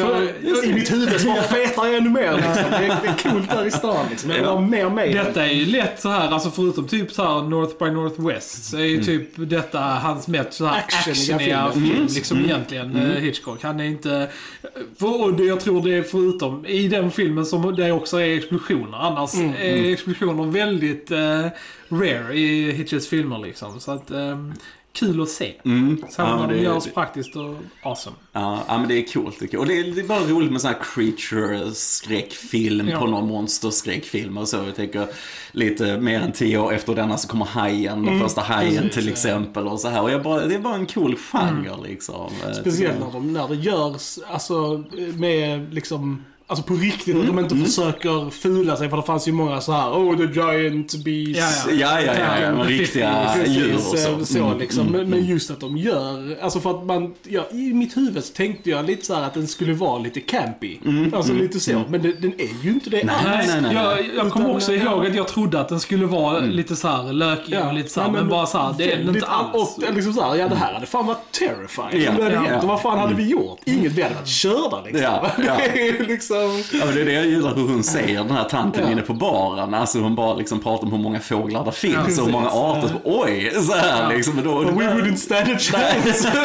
[0.54, 2.47] jag- I mitt huvud så bara fetar jag ännu mer.
[2.48, 2.70] Liksom.
[2.70, 4.30] Det, är, det är coolt där i stan liksom.
[4.30, 5.14] Jag vill ha mer med.
[5.14, 8.76] Detta är ju lätt så här, alltså förutom typ så här North by Northwest så
[8.76, 11.86] är ju typ detta hans mest så här Actioniga film.
[11.86, 13.62] film, liksom egentligen, eh, Hitchcock.
[13.62, 14.28] Han är inte...
[14.98, 18.36] För, och det, jag tror det är förutom i den filmen som det också är
[18.36, 18.98] explosioner.
[18.98, 21.46] Annars är explosioner väldigt eh,
[21.88, 23.80] rare i Hitchens filmer liksom.
[23.80, 24.10] Så att...
[24.10, 24.54] ehm,
[24.98, 25.54] kul att se.
[25.64, 26.02] Mm.
[26.10, 28.16] Så Ja, när det- de görs praktiskt och awesome.
[28.32, 29.36] Ja, ja, men det är coolt.
[29.40, 29.58] Det är.
[29.58, 32.98] Och det är, det är bara roligt med sån här creature-skräckfilm Ja.
[33.00, 34.56] på någon monsterskräckfilm och så.
[34.56, 35.06] Jag tänker
[35.52, 39.08] lite mer än tio år efter denna så kommer Hajen, den första Hajen precis, till
[39.08, 40.14] exempel och så här.
[40.16, 42.30] Och bara, det är bara en cool genre liksom.
[42.46, 44.84] Eh, Speciellt när, de, när det görs, alltså
[45.14, 48.90] med liksom, alltså på riktigt, att de inte försöker fula sig.
[48.90, 51.68] För det fanns ju många så här, oh the giant beast.
[51.68, 51.72] Ja.
[51.72, 52.14] Ja, ja, ja.
[52.18, 54.24] ja, Ja, men riktiga djur och så.
[54.26, 54.86] så Mm, liksom.
[54.86, 58.24] mm, Men, men just att de gör, alltså för att man, ja, i mitt huvud
[58.24, 60.78] så tänkte jag lite så här att den skulle vara lite campy.
[61.12, 61.82] alltså lite så.
[61.88, 63.46] Men det, den är ju inte det Nej, alls.
[63.46, 64.10] nej, nej, nej.
[64.14, 67.12] Jag, jag kommer också ihåg att jag trodde att den skulle vara lite så här
[67.12, 69.76] lökig och lite så här, ja, men, bara så här, det är den inte alls.
[69.78, 72.04] Och liksom så här, ja det här hade fan varit terrifying.
[72.04, 72.40] Ja, det hade ja.
[72.40, 72.62] hänt.
[72.62, 73.58] Och vad fan hade vi gjort?
[73.64, 75.02] Inget, vi hade varit körda liksom.
[75.02, 75.58] Ja, ja.
[76.08, 76.37] Liksom...
[76.72, 79.14] Ja, men det är det jag gillar hur hon säger, den här tanten inne på
[79.14, 79.74] baren.
[79.74, 82.88] Alltså hon bara liksom pratar om hur många fåglar det finns och hur många arter.
[82.88, 84.34] Så, Oj, så här liksom.
[84.34, 86.32] Men då, But we wouldn't stand a chance.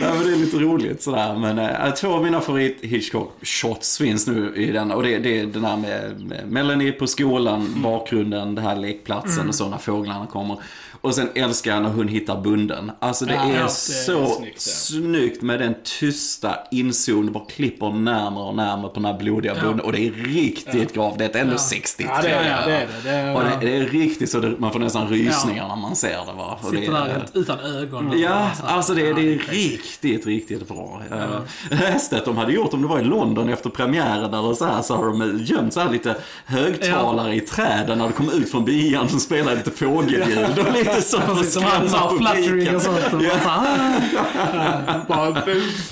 [0.00, 1.34] Nej, men det är lite roligt sådär.
[1.38, 4.90] Men äh, två av mina favorit Hitchcock-shots finns nu i den.
[4.92, 9.48] Och det, det är den här med, med Melanie på skolan, bakgrunden, det här lekplatsen
[9.48, 10.56] och så när fåglarna kommer.
[11.00, 12.90] Och sen älskar jag när hon hittar bunden.
[12.98, 14.72] Alltså det Ja, är det är så snyggt, ja.
[14.72, 17.32] snyggt med den tysta inzoomningen.
[17.58, 19.80] Klipper närmare och närmare på den här blodiga bunden.
[19.80, 21.18] Och det är riktigt gravt.
[21.18, 22.70] Det är ändå 60 Ja, det är det.
[22.70, 22.86] det, är det.
[23.04, 25.96] det är, Och det, det är riktigt så det, man får nästan rysningar när man
[25.96, 26.32] ser det.
[26.36, 26.58] Va?
[26.62, 28.18] Och det Sitter är- där helt utan ögon.
[28.20, 31.02] Ja, alltså det, ja, det är riktigt, riktigt bra.
[31.10, 34.64] Jag läste att de hade gjort, om det var i London efter premiären eller så
[34.64, 36.16] här, så har de gömt så här lite
[36.46, 41.02] högtalare i träden när det kom ut från bian som spelade lite fågelljud och lite
[41.02, 42.98] så Precis, som hade så här skrämma fluttering och sånt.
[43.12, 43.20] Och
[45.08, 45.34] bara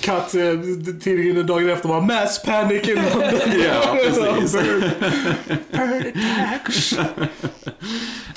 [0.01, 3.31] cut eh, tidningen dagen efter bara mass panic in London.
[3.65, 4.53] Ja, precis.
[5.73, 6.17] Bird
[6.67, 6.95] attacks.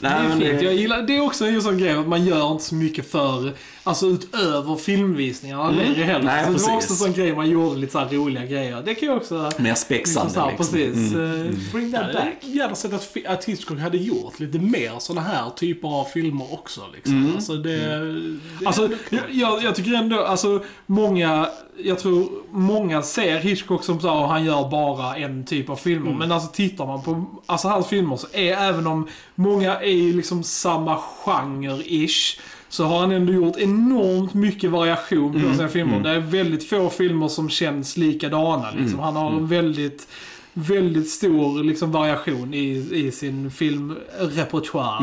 [0.01, 0.61] Det är fint.
[0.61, 3.53] Jag gillar, det är också en sån grej att man gör inte så mycket för,
[3.83, 6.25] alltså utöver filmvisningarna längre heller.
[6.25, 8.81] Nej, så det var också en sån grej man gjorde lite så här roliga grejer.
[8.85, 9.51] Det kan ju också...
[9.57, 10.65] Mer spexande så här, liksom.
[10.65, 11.13] Precis.
[11.13, 11.47] Mm.
[11.47, 12.23] eh, Bring that Jag back.
[12.41, 16.53] hade gärna sett att, att Hitchcock hade gjort lite mer såna här typer av filmer
[16.53, 16.81] också.
[16.95, 17.31] Liksom.
[17.35, 17.77] Alltså det...
[17.77, 21.47] det Alltså, jag, jag, jag tycker ändå, alltså många,
[21.83, 26.13] jag tror många ser Hitchcock som så, han gör bara en typ av filmer.
[26.13, 30.13] Men alltså tittar man på alltså, hans filmer så är även om många är ju
[30.13, 32.39] liksom samma genre-ish.
[32.69, 35.99] Så har han ändå gjort enormt mycket variation på sina filmer.
[35.99, 38.71] Det är väldigt få filmer som känns likadana.
[38.71, 38.99] Liksom.
[38.99, 40.07] Han har en väldigt,
[40.53, 45.01] väldigt stor liksom, variation i, i sin filmrepertoar.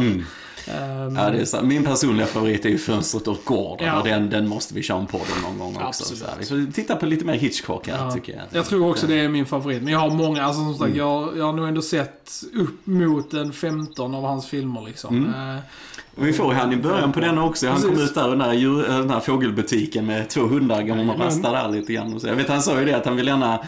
[0.68, 1.62] Ehm, Ja, det är så.
[1.62, 3.98] Min personliga favorit är ju Fönstret åt gården Ja.
[4.00, 5.86] och den, den måste vi köra en podd någon gång också.
[5.86, 6.18] Absolut.
[6.22, 6.34] Så här.
[6.38, 8.10] Vi får titta på lite mer Hitchcock här Ja.
[8.10, 8.42] tycker jag.
[8.52, 9.82] Jag tror också det är min favorit.
[9.82, 13.34] Men jag har många, alltså som sagt, jag, jag har nog ändå sett upp mot
[13.34, 15.34] en 15 av hans filmer liksom.
[15.34, 15.56] Eh,
[16.05, 17.68] Och Vi får han i början på den också.
[17.68, 18.08] Han kom Precis.
[18.08, 20.82] ut där i den djur, den där fågelbutiken med två hundar.
[20.82, 22.14] Går man och rastar där lite grann.
[22.14, 22.26] Och så.
[22.26, 23.58] Jag vet han sa ju det att han vill gärna,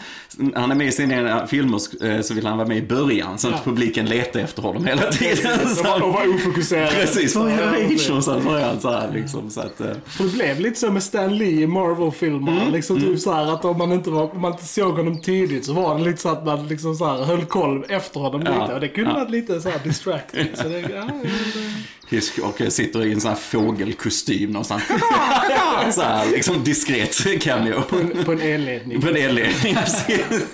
[0.55, 3.37] han är med i sina filmer eh, så vill han vara med i början.
[3.37, 3.59] Så att Ja.
[3.63, 5.67] publiken letar efter honom hela tiden.
[5.75, 6.89] Så Och var ofokuserad.
[6.89, 8.09] Precis, vad är Ja, det precis.
[8.09, 9.49] Och sen börjar han så här liksom.
[9.49, 12.61] Så att, eh, För det blev lite så med Stan Lee i Marvel-filmerna.
[12.71, 15.65] Liksom typ så här att om man, inte var, om man inte såg honom tidigt
[15.65, 18.61] så var det lite så att man liksom så här höll koll efter honom Ja.
[18.61, 18.73] lite.
[18.73, 19.17] Och det kunde Ja.
[19.19, 20.47] varit lite så här distracting.
[20.53, 20.87] Så det, ja,
[21.23, 21.29] det.
[22.09, 24.83] Hitchcock sitter i en sån här fågelkostym någonstans.
[25.95, 27.81] så här, liksom diskret cameo.
[27.81, 29.01] På en, på en elledning.
[29.01, 30.45] På en elledning, precis.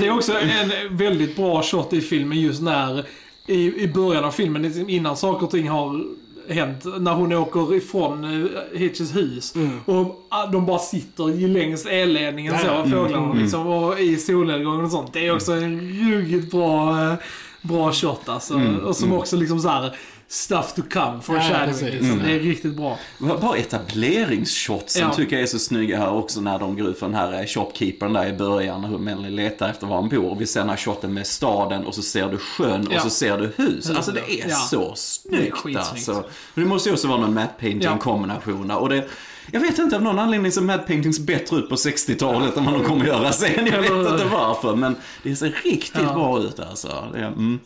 [0.00, 3.06] Det är också en väldigt bra shot i filmen just när,
[3.46, 6.04] i, i början av filmen, liksom innan saker och ting har
[6.48, 9.54] hänt, när hon åker ifrån uh, Hitches hus.
[9.84, 15.12] Och ah, de bara sitter längs elledningen så, fåglarna liksom, och i solnedgången och sånt.
[15.12, 15.80] Det är också en
[16.12, 17.14] ruggigt bra, eh,
[17.62, 18.60] bra shot alltså.
[18.84, 19.96] Och som också liksom så här
[20.30, 21.66] stuff to come, foreshadowing.
[21.68, 21.92] precis.
[21.92, 22.18] liksom.
[22.24, 22.98] Det är riktigt bra.
[23.18, 25.14] Bara etableringsshotsen Ja.
[25.14, 27.46] tycker jag är så snygga här också när de går ut för den här eh,
[27.46, 28.84] shopkeepern där i början.
[28.84, 30.36] Hur Melanie letar efter var han bor.
[30.36, 32.96] Vi ser den här shoten med staden och så ser du sjön Ja.
[32.96, 33.90] och så ser du hus.
[33.90, 34.56] Alltså det är Ja.
[34.56, 35.78] så snyggt skitsnyggt.
[35.90, 36.12] alltså.
[36.54, 37.98] Men det måste ju också vara någon matte painting Ja.
[37.98, 38.76] kombination där.
[38.78, 39.04] Och det,
[39.52, 42.74] jag vet inte, av någon anledning ser matte paintings bättre ut på 60-talet än vad
[42.74, 43.66] de kommer göra sen.
[43.66, 46.14] Jag vet inte varför, men det ser riktigt Ja.
[46.14, 47.04] bra ut alltså.
[47.12, 47.58] Det, mm.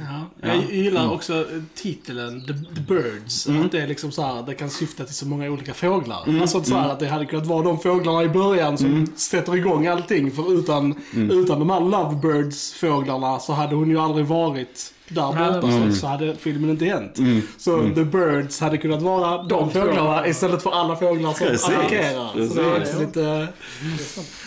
[0.00, 0.48] Ja.
[0.48, 3.48] Jag gillar också eh, titeln The, the Birds.
[3.48, 6.40] Att det är liksom så här, det kan syfta till så många olika fåglar.
[6.40, 9.56] Alltså att, så här, att det hade kunnat vara de fåglarna i början som sätter
[9.56, 10.30] igång allting.
[10.30, 15.92] För utan, utan de här Lovebirds-fåglarna så hade hon ju aldrig varit där borta mm.
[15.92, 17.16] så hade filmen inte hänt.
[17.58, 21.68] Så The Birds hade kunnat vara de fåglarna istället för alla fåglar som Precis.
[21.68, 22.48] attackerar.
[22.48, 22.94] Så det är Precis.
[22.94, 23.48] också lite...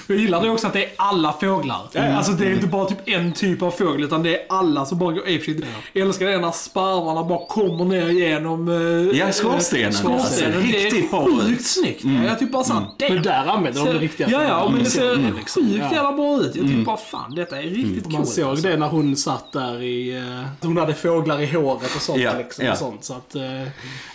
[0.08, 1.82] Jag gillar det också att det är alla fåglar.
[1.96, 4.98] Alltså det är inte bara typ en typ av fågel utan det är alla som
[4.98, 5.66] bara går apeshit.
[5.94, 9.86] Jag älskar det när sparvarna bara kommer ner genom eh, Ja, skorstenen.
[9.88, 10.54] eh, skorstenen.
[10.56, 12.04] Alltså, det riktigt bra är sjukt snyggt.
[12.28, 13.22] Jag typ bara såhär, Men damn.
[13.24, 15.64] där använder de det riktiga Ja, ja, men det ser Mm, liksom.
[15.64, 16.56] sjukt jävla bra ut.
[16.56, 18.30] Jag tycker bara fan detta är riktigt Man coolt.
[18.30, 18.68] såg alltså.
[18.68, 20.24] det när hon satt där i...
[20.62, 22.20] hon hade fåglar i håret och sånt.
[22.22, 22.72] Ja, liksom, ja.
[22.72, 23.36] och sånt så att...
[23.36, 23.42] eh,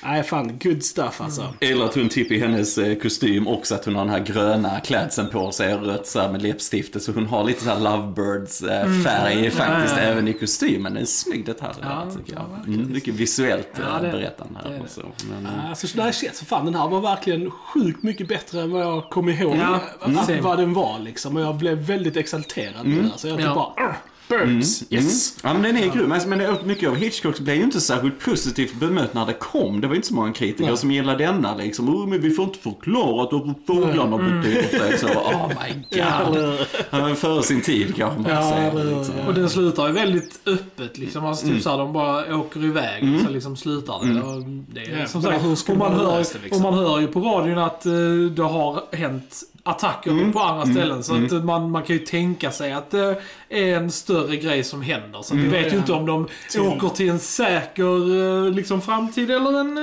[0.03, 0.59] Nej, fan.
[0.63, 1.55] Good stuff alltså.
[1.61, 4.81] Eller att hon typ i hennes eh, kostym också att hon har den här gröna
[4.81, 7.03] klädseln på sig och rött så här med läppstiftet.
[7.03, 10.09] Så hon har lite så här lovebirds eh, färg faktiskt Ja, ja.
[10.09, 10.93] även i kostymen.
[10.95, 12.75] Det är en snygg detalj Ja, där tycker ja, jag.
[12.75, 14.13] Mm, mycket visuellt Ja, det det.
[14.13, 14.89] berättande Det är här det.
[14.89, 15.03] så.
[15.31, 18.73] Men, Alltså så där shit, så fan den här var verkligen sjukt mycket bättre än
[18.73, 20.41] vad jag kom ihåg Ja, att, same.
[20.41, 21.37] vad den var liksom.
[21.37, 23.11] Och jag blev väldigt exalterad med det.
[23.17, 23.55] Så jag typ Ja.
[23.77, 23.97] bara, "Arr,
[24.29, 25.37] Birds, yes.
[25.43, 26.13] Ja men den är grym.
[26.13, 29.81] Alltså, Men det, mycket av Hitchcock blev ju inte särskilt positivt bemött när det kom.
[29.81, 30.77] Det var inte så många kritiker Nej.
[30.77, 31.89] som gillade denna liksom.
[31.97, 34.97] Oh, men vi får inte förklara att vad fåglarna betyder.
[34.97, 36.67] Så, oh my god.
[36.91, 38.73] Han var före sin tid kanske man Ja, säga.
[38.73, 39.15] Liksom.
[39.27, 41.27] Och den slutar ju väldigt öppet liksom.
[41.27, 41.57] Alltså Mm.
[41.57, 44.23] typ såhär, de bara åker iväg så liksom slutar det.
[44.23, 44.43] Och
[44.75, 46.65] det är, Ja, som sagt, och man, man hör, det, liksom?
[46.67, 47.93] och man hör ju på radion att eh,
[48.37, 50.33] det har hänt attacker Mm.
[50.33, 51.03] på andra ställen.
[51.03, 53.17] Så att eh, man, man kan ju tänka sig att det
[53.51, 55.23] är en större grej som händer.
[55.23, 55.79] Så att vi vet ju Mm.
[55.79, 56.29] Inte om de
[56.61, 59.83] åker till en säker eh, liksom, framtid eller en eh,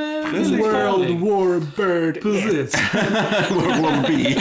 [0.60, 1.19] World farlig.
[1.19, 2.22] War Bird.
[2.22, 2.82] Precis.
[3.50, 4.36] World War B.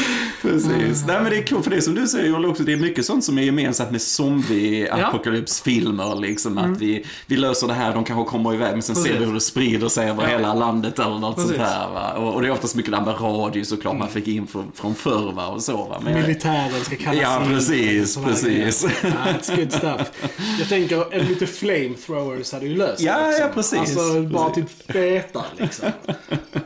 [0.42, 0.68] Precis.
[0.68, 1.04] Precis.
[1.06, 2.76] Nej men det är kul, för det är som du säger Joel också, det är
[2.76, 6.20] mycket sånt som är gemensamt med zombie-apokalypsfilmer.
[6.20, 9.12] Liksom, att vi, vi löser det här, de kanske kommer iväg, men sen Precis.
[9.12, 10.28] ser vi hur det sprider sig över Ja.
[10.28, 11.50] hela landet eller något Precis.
[11.50, 12.16] sånt här.
[12.16, 14.94] Och, och det är oftast mycket där med radio såklart, man fick in från, från
[14.94, 15.46] förr va?
[15.46, 15.76] och så.
[15.76, 16.00] Va?
[16.04, 17.48] Men, Militären ska kallas Ja, in.
[17.50, 18.86] precis, här precis.
[19.02, 19.08] Ja,
[19.40, 20.10] it's good stuff.
[20.58, 23.40] Jag tänker, en lite flamethrowers hade ju löst det Ja, också.
[23.42, 23.78] ja, precis.
[23.78, 24.64] Alltså, bara Precis.
[24.86, 25.88] typ fetar liksom.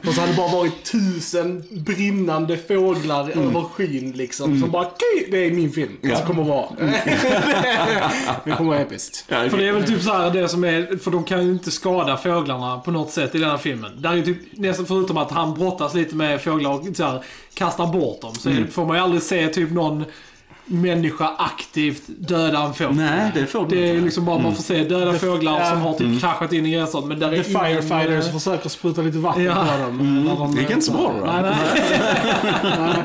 [0.07, 4.61] Och så hade det bara varit tusen brinnande fåglar över skyn liksom.
[4.61, 4.87] Som bara,
[5.31, 5.97] det är min film.
[6.03, 6.11] Mm.
[6.15, 6.21] Ja.
[6.21, 6.69] Så kommer det vara.
[8.45, 9.25] det kommer vara episkt.
[9.29, 11.51] Ja, För det är väl typ så här det som är, för de kan ju
[11.53, 13.91] inte skada fåglarna på något sätt i den här filmen.
[14.03, 17.23] Där är ju typ, nästan förutom att han brottas lite med fåglar och så här,
[17.55, 18.63] kastar bort dem, så Mm.
[18.65, 20.05] det, får man ju aldrig se typ någon
[20.67, 22.95] människa aktivt döda en fågel.
[22.97, 24.05] Nej, det får du Det är inte.
[24.05, 25.71] liksom bara man får se döda fåglar ja.
[25.71, 28.69] som har typ kraschat in i gräsåt, men där är The ingen, firefighters eh, försöker
[28.69, 29.67] spruta lite vatten Ja.
[29.77, 30.25] på dem.
[30.25, 31.27] när de- Det gick inte så bra då.
[31.27, 31.55] Nej, nej.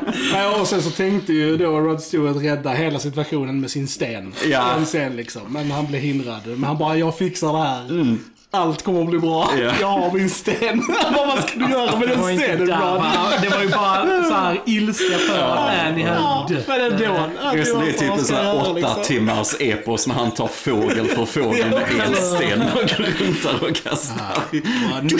[0.32, 4.32] Nej, och sen så tänkte ju då Rod Stewart rädda hela situationen med sin sten.
[4.50, 4.74] Ja.
[4.94, 5.42] En liksom.
[5.48, 6.40] Men han blev hindrad.
[6.46, 8.16] Men han bara, jag fixar det här.
[8.52, 9.50] Allt kommer att bli bra.
[9.58, 9.72] Ja.
[9.80, 10.82] Jag har min sten.
[11.14, 13.12] Vad ska du göra med Det den var inte stenen va?
[13.42, 16.68] Det var ju bara så här ilska för att Annie Ja, hade dött.
[16.68, 17.30] men ändå.
[17.56, 19.02] Just det, det är typ en sån här åtta liksom?
[19.02, 23.76] timmars epos när han tar fågel för fågel med elsten och går runt där och
[23.76, 24.42] kastar.
[24.52, 25.10] One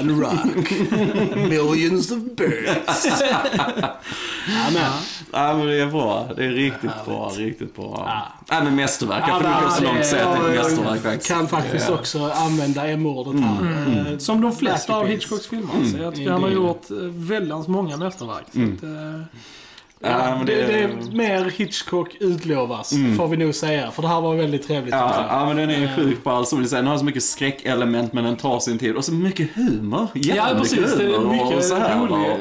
[0.00, 0.70] man, one rock,
[1.36, 3.06] millions of birds.
[3.20, 4.82] ja, men.
[5.32, 6.28] Ja men det är bra.
[6.36, 8.22] Det är riktigt bra, riktigt bra.
[8.48, 9.24] Ja men mästerverk.
[9.28, 11.28] Jag Ja, får gå så långt säga att det är ett mästerverk faktiskt.
[11.32, 11.94] kan faktiskt Ja.
[12.28, 14.10] Också använda M-ordet här.
[14.12, 15.06] Eh, Som de flesta av.
[15.06, 15.84] Hitchcocks filmer.
[15.92, 18.46] Så jag tycker han har gjort eh, väldigt många mästerverk.
[18.48, 19.22] Att, eh,
[20.00, 23.90] Ja, men det, det, det är mer Hitchcock utlovas, får vi nog säga.
[23.90, 24.94] För det här var väldigt trevligt.
[24.94, 26.44] Ja, ja, men den är sjukt bra.
[26.44, 28.96] Som du säger, den har så mycket skräckelement men den tar sin tid.
[28.96, 30.06] Och så mycket humor.
[30.14, 30.96] Ja, Jävligt precis.
[30.96, 32.10] Det är mycket och så här, rolig.
[32.10, 32.36] va.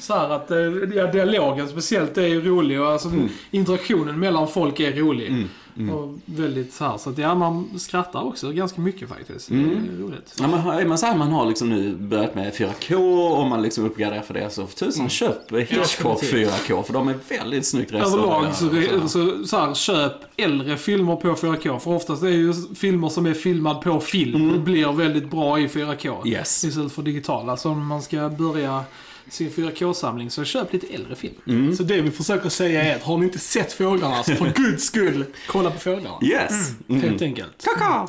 [0.00, 0.50] Så här att,
[0.96, 3.10] ja, dialogen speciellt är ju rolig och alltså,
[3.50, 5.46] interaktionen mellan folk är rolig.
[5.94, 9.48] Och väldigt så här, så att ja, man skrattar också ganska mycket faktiskt.
[9.48, 10.36] Det är roligt.
[10.40, 12.94] Ja, har- är man så här, man har liksom nu börjat med 4K
[13.40, 16.50] och man liksom uppgraderar för det så för tusan köp Hitchcock Definitivt.
[16.68, 18.36] 4K för de är väldigt snyggt restaurerade.
[18.36, 21.78] Överlag så, och så så, här, köp äldre filmer på 4K.
[21.78, 26.26] För oftast är ju filmer som är filmad på film blir väldigt bra i 4K.
[26.28, 26.64] Yes.
[26.64, 27.56] Istället för digitala.
[27.56, 28.84] Så om man ska börja
[29.30, 31.34] sin 4K-samling så köp lite äldre film.
[31.46, 31.76] Mm.
[31.76, 34.84] Så det vi försöker säga är att har ni inte sett fåglarna så för guds
[34.84, 36.18] skull, kolla på fåglarna.
[36.22, 36.70] Yes!
[36.88, 37.02] Mm.
[37.02, 37.64] Helt enkelt.
[37.64, 38.08] Kaka!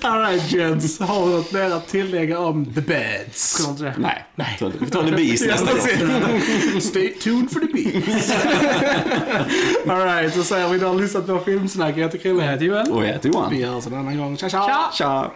[0.00, 3.54] Alright gents, har vi något mer att tillägga om The Beds?
[3.56, 3.94] Tror inte det.
[3.98, 4.58] Nej, Nej.
[4.80, 6.80] vi tar det bis nästa gång.
[6.80, 8.32] Stay tuned for the beats.
[9.88, 11.96] Alright, så säger vi då har lyssnat på Filmsnack.
[11.96, 12.42] Jag heter Jag Chrille.
[12.42, 12.90] heter Joel.
[12.92, 13.50] Och jag heter Johan.
[13.52, 14.36] Vi hörs en annan gång.
[14.36, 14.90] Tja tja!
[14.92, 15.30] Tja!